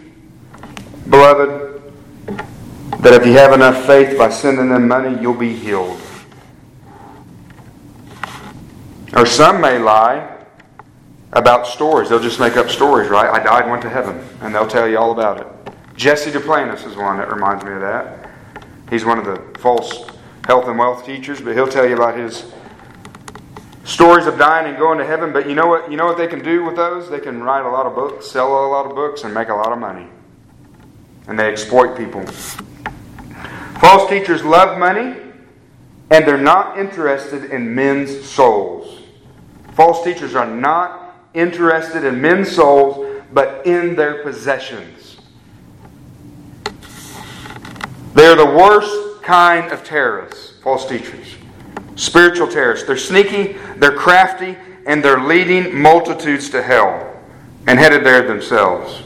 [1.09, 1.82] beloved,
[3.01, 6.01] that if you have enough faith by sending them money, you'll be healed.
[9.14, 10.36] Or some may lie
[11.37, 12.09] about stories.
[12.09, 13.30] They'll just make up stories, right?
[13.30, 15.47] I died and went to heaven, and they'll tell you all about it.
[15.97, 18.30] Jesse Duplantis is one that reminds me of that.
[18.91, 20.09] He's one of the false
[20.45, 22.53] health and wealth teachers, but he'll tell you about his
[23.84, 25.32] stories of dying and going to heaven.
[25.32, 25.91] But you know what?
[25.91, 27.09] You know what they can do with those?
[27.09, 29.55] They can write a lot of books, sell a lot of books, and make a
[29.55, 30.09] lot of money
[31.26, 32.24] and they exploit people.
[33.80, 35.20] False teachers love money
[36.11, 39.03] and they're not interested in men's souls.
[39.72, 41.06] False teachers are not
[41.37, 45.18] interested in men's souls but in their possessions.
[48.14, 51.34] They're the worst kind of terrorists, false teachers.
[51.97, 52.87] Spiritual terrorists.
[52.87, 54.57] They're sneaky, they're crafty,
[54.87, 57.14] and they're leading multitudes to hell
[57.66, 59.03] and headed there themselves.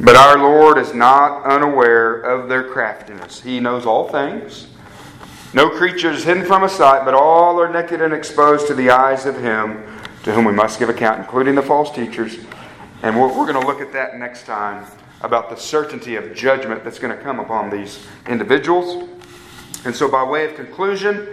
[0.00, 3.40] But our Lord is not unaware of their craftiness.
[3.40, 4.66] He knows all things.
[5.54, 8.90] No creature is hidden from his sight, but all are naked and exposed to the
[8.90, 9.84] eyes of him
[10.24, 12.38] to whom we must give account, including the false teachers.
[13.02, 14.86] And we're, we're going to look at that next time
[15.20, 19.08] about the certainty of judgment that's going to come upon these individuals.
[19.84, 21.28] And so, by way of conclusion,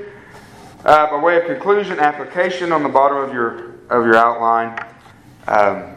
[0.83, 4.77] uh, by way of conclusion, application on the bottom of your of your outline,
[5.47, 5.95] um,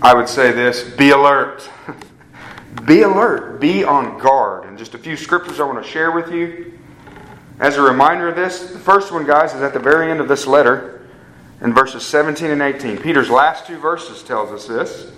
[0.00, 1.68] I would say this: be alert.
[2.86, 3.60] be alert.
[3.60, 4.64] Be on guard.
[4.64, 6.78] And just a few scriptures I want to share with you.
[7.60, 10.28] As a reminder of this, the first one, guys, is at the very end of
[10.28, 10.93] this letter
[11.64, 12.98] in verses 17 and 18.
[12.98, 15.10] Peter's last two verses tells us this.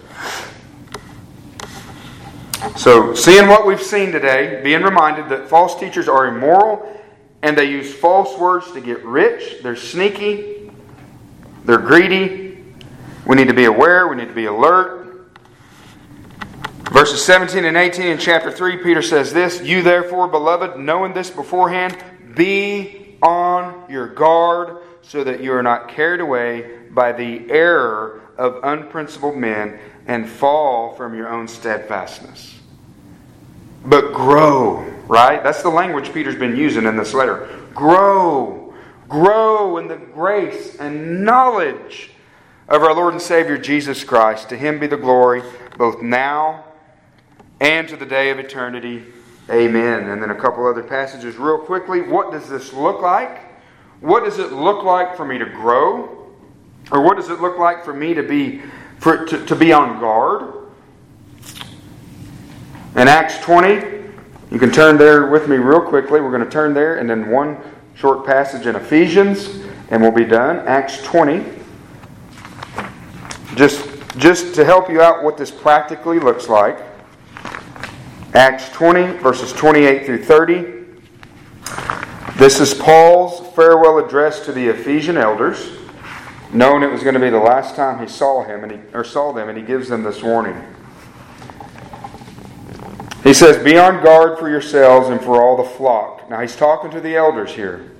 [2.77, 7.01] So, seeing what we've seen today, being reminded that false teachers are immoral
[7.43, 10.71] and they use false words to get rich, they're sneaky,
[11.65, 12.65] they're greedy.
[13.27, 15.29] We need to be aware, we need to be alert.
[16.93, 21.29] Verses 17 and 18 in chapter 3, Peter says this You therefore, beloved, knowing this
[21.29, 21.99] beforehand,
[22.37, 28.59] be on your guard so that you are not carried away by the error of
[28.65, 32.59] unprincipled men and fall from your own steadfastness.
[33.85, 35.43] But grow, right?
[35.43, 37.49] That's the language Peter's been using in this letter.
[37.73, 38.75] Grow.
[39.09, 42.11] Grow in the grace and knowledge
[42.69, 44.49] of our Lord and Savior Jesus Christ.
[44.49, 45.43] To him be the glory
[45.79, 46.65] both now
[47.61, 49.05] and to the day of eternity.
[49.49, 50.09] Amen.
[50.09, 52.03] And then a couple other passages, real quickly.
[52.03, 53.46] What does this look like?
[54.01, 56.33] What does it look like for me to grow?
[56.91, 58.63] Or what does it look like for me to be
[58.99, 60.55] for to, to be on guard?
[62.95, 63.97] In Acts 20,
[64.51, 66.21] you can turn there with me real quickly.
[66.21, 67.59] We're going to turn there and then one
[67.95, 70.67] short passage in Ephesians and we'll be done.
[70.67, 71.45] Acts 20.
[73.55, 73.89] Just,
[74.19, 76.79] just to help you out what this practically looks like.
[78.35, 80.77] Acts 20, verses 28 through 30.
[82.37, 85.71] This is Paul's farewell address to the Ephesian elders,
[86.53, 89.05] knowing it was going to be the last time he saw him and he, or
[89.05, 90.63] saw them, and he gives them this warning.
[93.25, 96.29] He says, Be on guard for yourselves and for all the flock.
[96.29, 97.91] Now he's talking to the elders here.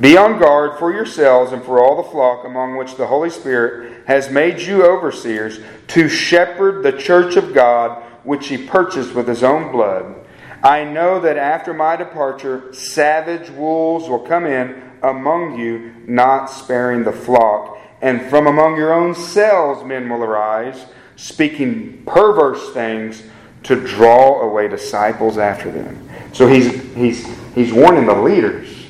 [0.00, 4.04] Be on guard for yourselves and for all the flock among which the Holy Spirit
[4.08, 9.44] has made you overseers to shepherd the church of God which he purchased with his
[9.44, 10.23] own blood.
[10.64, 17.04] I know that after my departure, savage wolves will come in among you, not sparing
[17.04, 17.78] the flock.
[18.00, 20.86] And from among your own selves men will arise,
[21.16, 23.22] speaking perverse things
[23.64, 26.08] to draw away disciples after them.
[26.32, 28.86] So he's, he's, he's warning the leaders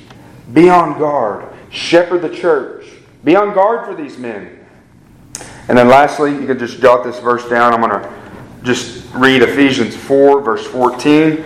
[0.52, 2.86] be on guard, shepherd the church,
[3.24, 4.64] be on guard for these men.
[5.66, 7.74] And then lastly, you can just jot this verse down.
[7.74, 11.44] I'm going to just read Ephesians 4, verse 14.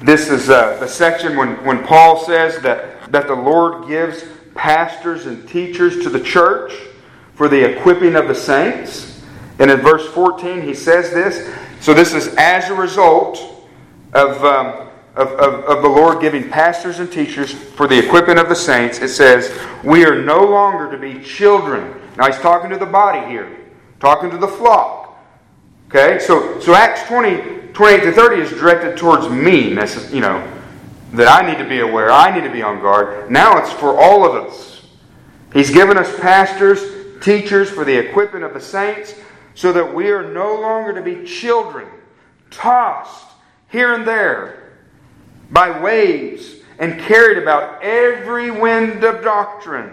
[0.00, 4.24] This is uh, the section when, when Paul says that, that the Lord gives
[4.54, 6.72] pastors and teachers to the church
[7.34, 9.22] for the equipping of the saints.
[9.58, 13.66] And in verse 14, he says this so this is as a result
[14.12, 18.50] of, um, of, of, of, the Lord giving pastors and teachers for the equipping of
[18.50, 18.98] the saints.
[18.98, 21.98] It says, We are no longer to be children.
[22.18, 23.56] Now he's talking to the body here,
[23.98, 25.18] talking to the flock.
[25.88, 30.60] Okay, so, so Acts 20, 28 to 30 is directed towards me, you know,
[31.12, 33.30] that I need to be aware, I need to be on guard.
[33.30, 34.86] Now it's for all of us.
[35.52, 36.80] He's given us pastors,
[37.20, 39.14] teachers for the equipment of the saints
[39.54, 41.88] so that we are no longer to be children,
[42.50, 43.26] tossed
[43.68, 44.74] here and there
[45.50, 49.92] by waves and carried about every wind of doctrine,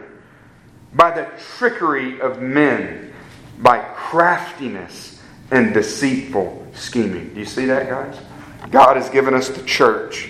[0.94, 3.14] by the trickery of men,
[3.60, 5.07] by craftiness
[5.52, 7.34] and deceitful scheming.
[7.34, 8.20] Do you see that, guys?
[8.72, 10.30] God has given us the church.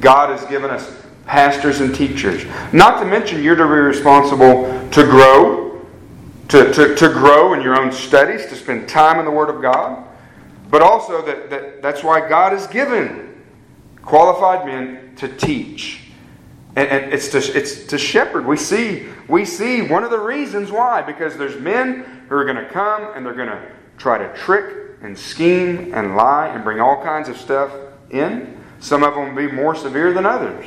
[0.00, 2.44] God has given us pastors and teachers.
[2.72, 5.62] Not to mention, you're to be responsible to grow
[6.52, 9.62] to, to, to grow in your own studies, to spend time in the Word of
[9.62, 10.06] God,
[10.70, 13.42] but also that, that that's why God has given
[14.02, 16.00] qualified men to teach.
[16.76, 18.44] And, and it's, to, it's to shepherd.
[18.44, 22.56] We see, we see one of the reasons why, because there's men who are going
[22.56, 26.80] to come and they're going to try to trick and scheme and lie and bring
[26.80, 27.72] all kinds of stuff
[28.10, 28.58] in.
[28.80, 30.66] Some of them will be more severe than others.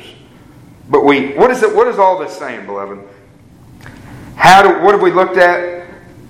[0.88, 1.74] But we, what is it?
[1.74, 2.98] What is all this saying, beloved?
[4.36, 5.86] How do, what have we looked at?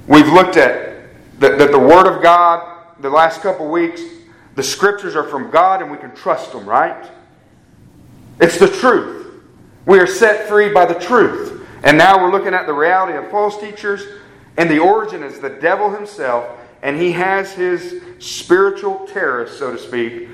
[0.08, 1.04] We've looked at
[1.38, 4.02] that, that the Word of God, the last couple weeks,
[4.56, 7.08] the Scriptures are from God and we can trust them, right?
[8.40, 9.42] It's the truth.
[9.84, 11.64] We are set free by the truth.
[11.84, 14.02] And now we're looking at the reality of false teachers,
[14.56, 16.48] and the origin is the devil himself
[16.82, 20.28] and he has his spiritual terrorists, so to speak,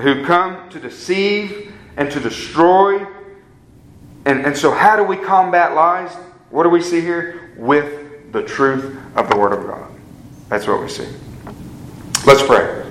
[0.00, 3.06] who come to deceive and to destroy.
[4.24, 6.14] And, and so, how do we combat lies?
[6.50, 7.52] What do we see here?
[7.56, 9.90] With the truth of the Word of God.
[10.48, 11.06] That's what we see.
[12.26, 12.82] Let's pray.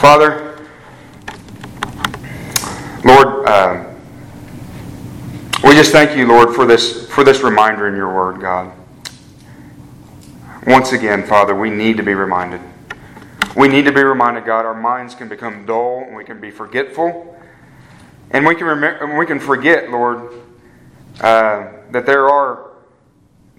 [0.00, 0.66] Father,
[3.04, 3.94] Lord, uh,
[5.62, 8.72] we just thank you, Lord, for this for this reminder in your Word, God.
[10.66, 12.60] Once again, Father, we need to be reminded.
[13.56, 16.50] We need to be reminded, God, our minds can become dull and we can be
[16.50, 17.38] forgetful.
[18.30, 20.32] And we can, remember, we can forget, Lord,
[21.20, 22.70] uh, that there are,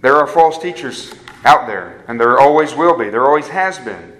[0.01, 3.09] there are false teachers out there, and there always will be.
[3.09, 4.13] There always has been.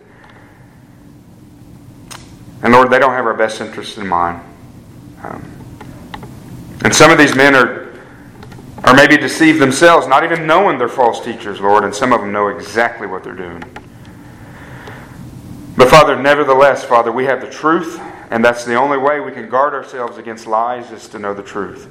[2.63, 4.41] And Lord, they don't have our best interests in mind.
[5.23, 5.43] Um,
[6.84, 7.91] and some of these men are
[8.86, 12.32] or maybe deceive themselves, not even knowing they're false teachers, Lord, and some of them
[12.32, 13.63] know exactly what they're doing.
[15.77, 17.99] But Father, nevertheless, Father, we have the truth,
[18.32, 21.43] and that's the only way we can guard ourselves against lies is to know the
[21.43, 21.88] truth.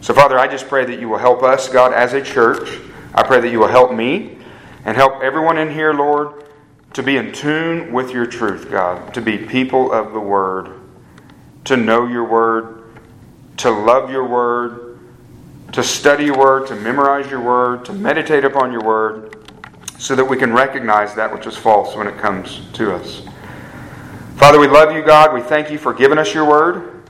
[0.00, 2.78] So, Father, I just pray that you will help us, God, as a church.
[3.14, 4.38] I pray that you will help me
[4.84, 6.44] and help everyone in here, Lord,
[6.92, 10.80] to be in tune with your truth, God, to be people of the Word,
[11.64, 12.84] to know your Word,
[13.58, 14.85] to love your Word
[15.72, 19.36] to study your word, to memorize your word, to meditate upon your word,
[19.98, 23.22] so that we can recognize that which is false when it comes to us.
[24.36, 25.32] Father, we love you, God.
[25.32, 27.02] We thank you for giving us your word.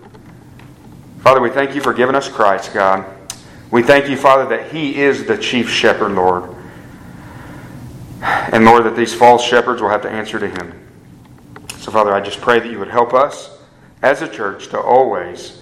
[1.18, 3.04] Father, we thank you for giving us Christ, God.
[3.70, 6.54] We thank you, Father, that he is the chief shepherd, Lord.
[8.22, 10.72] And Lord, that these false shepherds will have to answer to him.
[11.78, 13.50] So, Father, I just pray that you would help us
[14.02, 15.60] as a church to always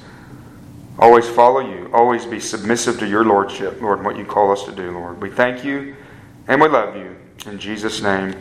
[0.98, 1.90] Always follow you.
[1.92, 5.20] Always be submissive to your Lordship, Lord, and what you call us to do, Lord.
[5.20, 5.96] We thank you
[6.46, 7.16] and we love you.
[7.46, 8.36] In Jesus' name,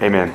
[0.00, 0.34] amen.